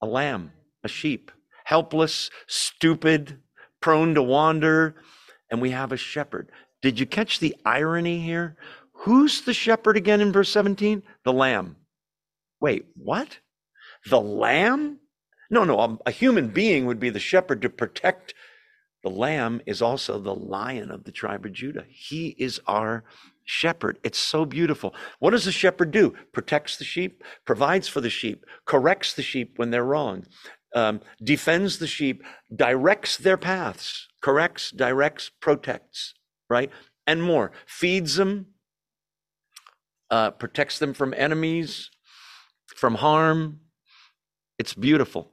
[0.03, 0.53] A lamb,
[0.83, 1.31] a sheep,
[1.65, 3.39] helpless, stupid,
[3.81, 4.97] prone to wander,
[5.51, 6.51] and we have a shepherd.
[6.83, 8.57] Did you catch the irony here?
[8.93, 11.03] Who's the shepherd again in verse 17?
[11.25, 11.77] The lamb.
[12.65, 13.41] Wait, what?
[14.07, 14.99] The lamb?
[15.51, 18.33] No, no, a, a human being would be the shepherd to protect
[19.03, 21.85] the lamb is also the lion of the tribe of Judah.
[21.91, 23.05] He is our
[23.45, 23.99] shepherd.
[24.03, 24.95] It's so beautiful.
[25.19, 26.15] What does the shepherd do?
[26.33, 30.25] Protects the sheep, provides for the sheep, corrects the sheep when they're wrong,
[30.75, 32.23] um, defends the sheep,
[32.57, 36.15] directs their paths, corrects, directs, protects,
[36.49, 36.71] right?
[37.07, 37.53] And more.
[37.67, 38.47] Feeds them,
[40.11, 41.91] uh, protects them from enemies,
[42.67, 43.61] from harm.
[44.59, 45.31] It's beautiful.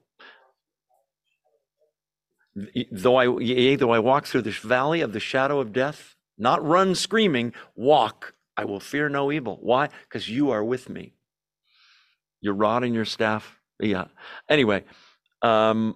[2.92, 6.66] Though I, yea, though I walk through this valley of the shadow of death, not
[6.66, 9.58] run screaming, walk, I will fear no evil.
[9.62, 9.90] Why?
[10.04, 11.14] Because you are with me.
[12.42, 13.60] Your rod and your staff.
[13.80, 14.06] Yeah.
[14.50, 14.84] Anyway,
[15.42, 15.96] um,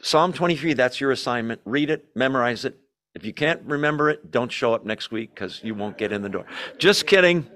[0.00, 1.60] Psalm 23, that's your assignment.
[1.64, 2.78] Read it, memorize it.
[3.14, 6.22] If you can't remember it, don't show up next week because you won't get in
[6.22, 6.46] the door.
[6.78, 7.48] Just kidding.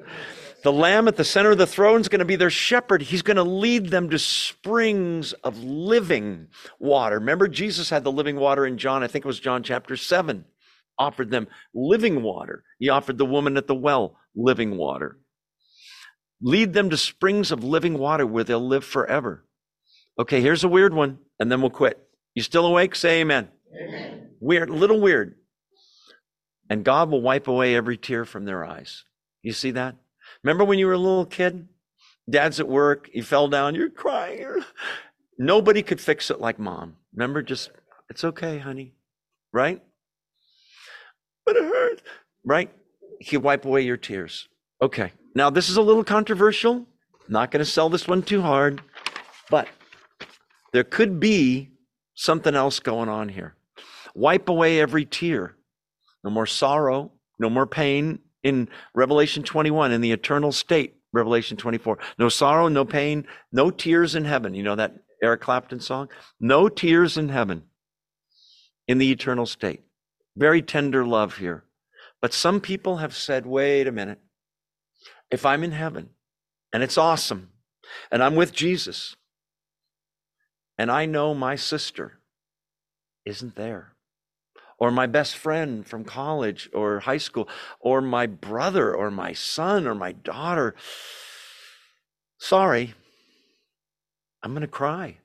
[0.63, 3.03] The lamb at the center of the throne is going to be their shepherd.
[3.03, 6.49] He's going to lead them to springs of living
[6.79, 7.19] water.
[7.19, 10.45] Remember, Jesus had the living water in John, I think it was John chapter 7,
[10.99, 12.63] offered them living water.
[12.79, 15.19] He offered the woman at the well living water.
[16.41, 19.45] Lead them to springs of living water where they'll live forever.
[20.19, 21.99] Okay, here's a weird one, and then we'll quit.
[22.35, 22.95] You still awake?
[22.95, 23.49] Say amen.
[23.81, 24.31] Amen.
[24.41, 25.37] Weird, little weird.
[26.71, 29.05] And God will wipe away every tear from their eyes.
[29.43, 29.97] You see that?
[30.45, 31.69] Remember when you were a little kid?
[32.29, 34.63] Dad's at work, you fell down, you're crying.
[35.39, 36.97] Nobody could fix it like mom.
[37.15, 37.71] Remember, just,
[38.09, 38.95] it's okay, honey.
[39.53, 39.83] Right?
[41.45, 42.03] But it hurt.
[42.45, 42.71] Right?
[43.21, 44.49] He wipe away your tears.
[44.81, 45.13] Okay.
[45.35, 46.87] Now, this is a little controversial.
[47.29, 48.83] Not going to sell this one too hard,
[49.49, 49.69] but
[50.73, 51.71] there could be
[52.15, 53.55] something else going on here.
[54.15, 55.55] Wipe away every tear.
[56.25, 61.99] No more sorrow, no more pain, in Revelation 21 in the eternal state, Revelation 24.
[62.19, 64.55] No sorrow, no pain, no tears in heaven.
[64.55, 66.09] You know that Eric Clapton song?
[66.41, 67.65] No tears in heaven
[68.89, 69.83] in the eternal state.
[70.37, 71.65] Very tender love here.
[72.21, 74.21] But some people have said, wait a minute.
[75.31, 76.11] If I'm in heaven
[76.73, 77.51] and it's awesome
[78.11, 79.17] and I'm with Jesus
[80.79, 82.21] and I know my sister
[83.25, 83.92] isn't there
[84.83, 87.49] or my best friend from college or high school,
[87.79, 90.75] or my brother or my son or my daughter.
[92.37, 92.93] Sorry,
[94.43, 95.19] I'm going to cry.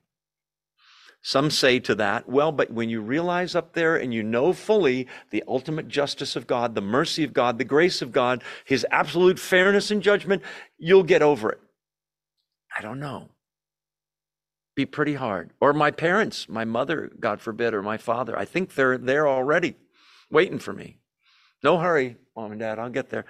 [1.24, 5.08] Some say to that, well, but when you realize up there and you know fully
[5.32, 9.40] the ultimate justice of God, the mercy of God, the grace of God, His absolute
[9.40, 10.44] fairness and judgment,
[10.78, 11.60] you'll get over it.
[12.78, 13.30] I don't know
[14.78, 15.50] be pretty hard.
[15.60, 18.38] Or my parents, my mother, God forbid, or my father.
[18.38, 19.76] I think they're there already
[20.30, 21.00] waiting for me.
[21.64, 23.26] No hurry, mom and dad, I'll get there.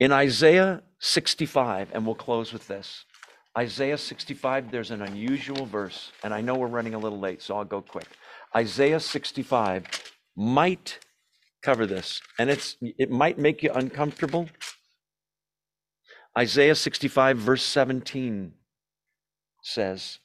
[0.00, 3.04] In Isaiah 65, and we'll close with this.
[3.56, 7.54] Isaiah 65, there's an unusual verse, and I know we're running a little late, so
[7.58, 8.08] I'll go quick.
[8.56, 9.84] Isaiah 65
[10.34, 10.98] might
[11.62, 14.48] cover this, and it's it might make you uncomfortable.
[16.36, 18.54] Isaiah 65, verse 17
[19.62, 20.18] says,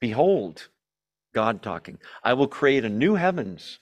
[0.00, 0.68] Behold,
[1.34, 3.80] God talking, I will create a new heavens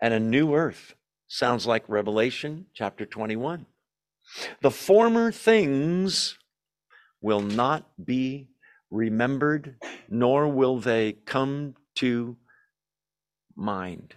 [0.00, 0.94] and a new earth.
[1.28, 3.66] Sounds like Revelation chapter 21.
[4.60, 6.38] The former things
[7.20, 8.48] will not be
[8.90, 9.76] remembered,
[10.08, 12.36] nor will they come to
[13.56, 14.14] mind.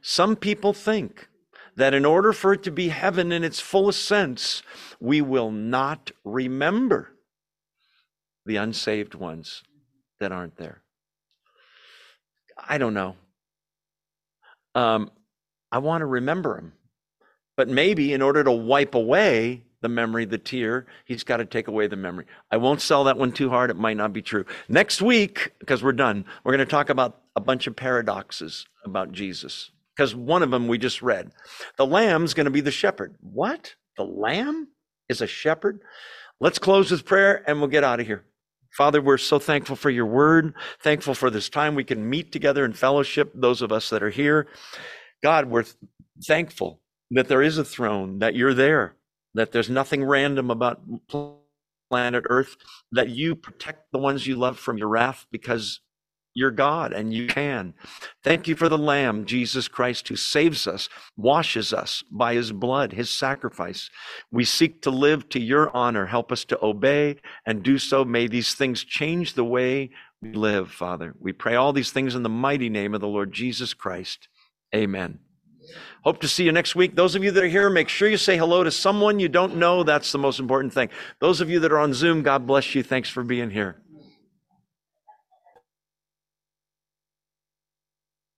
[0.00, 1.28] Some people think
[1.76, 4.62] that in order for it to be heaven in its fullest sense,
[5.00, 7.15] we will not remember
[8.46, 9.62] the unsaved ones
[10.20, 10.82] that aren't there.
[12.56, 13.16] I don't know.
[14.74, 15.10] Um,
[15.70, 16.72] I want to remember him.
[17.56, 21.68] But maybe in order to wipe away the memory, the tear, he's got to take
[21.68, 22.26] away the memory.
[22.50, 23.70] I won't sell that one too hard.
[23.70, 24.44] It might not be true.
[24.68, 29.12] Next week, because we're done, we're going to talk about a bunch of paradoxes about
[29.12, 29.70] Jesus.
[29.96, 31.30] Because one of them we just read.
[31.78, 33.16] The lamb's going to be the shepherd.
[33.20, 33.74] What?
[33.96, 34.68] The lamb
[35.08, 35.80] is a shepherd?
[36.38, 38.24] Let's close with prayer and we'll get out of here.
[38.76, 42.62] Father, we're so thankful for your word, thankful for this time we can meet together
[42.62, 44.48] in fellowship, those of us that are here.
[45.22, 45.64] God, we're
[46.26, 46.80] thankful
[47.10, 48.96] that there is a throne, that you're there,
[49.32, 50.82] that there's nothing random about
[51.88, 52.56] planet Earth,
[52.92, 55.80] that you protect the ones you love from your wrath because
[56.36, 57.72] you're God and you can.
[58.22, 62.92] Thank you for the Lamb, Jesus Christ, who saves us, washes us by his blood,
[62.92, 63.88] his sacrifice.
[64.30, 66.04] We seek to live to your honor.
[66.04, 68.04] Help us to obey and do so.
[68.04, 69.90] May these things change the way
[70.20, 71.14] we live, Father.
[71.18, 74.28] We pray all these things in the mighty name of the Lord Jesus Christ.
[74.74, 75.20] Amen.
[76.04, 76.96] Hope to see you next week.
[76.96, 79.56] Those of you that are here, make sure you say hello to someone you don't
[79.56, 79.82] know.
[79.82, 80.90] That's the most important thing.
[81.18, 82.82] Those of you that are on Zoom, God bless you.
[82.82, 83.80] Thanks for being here.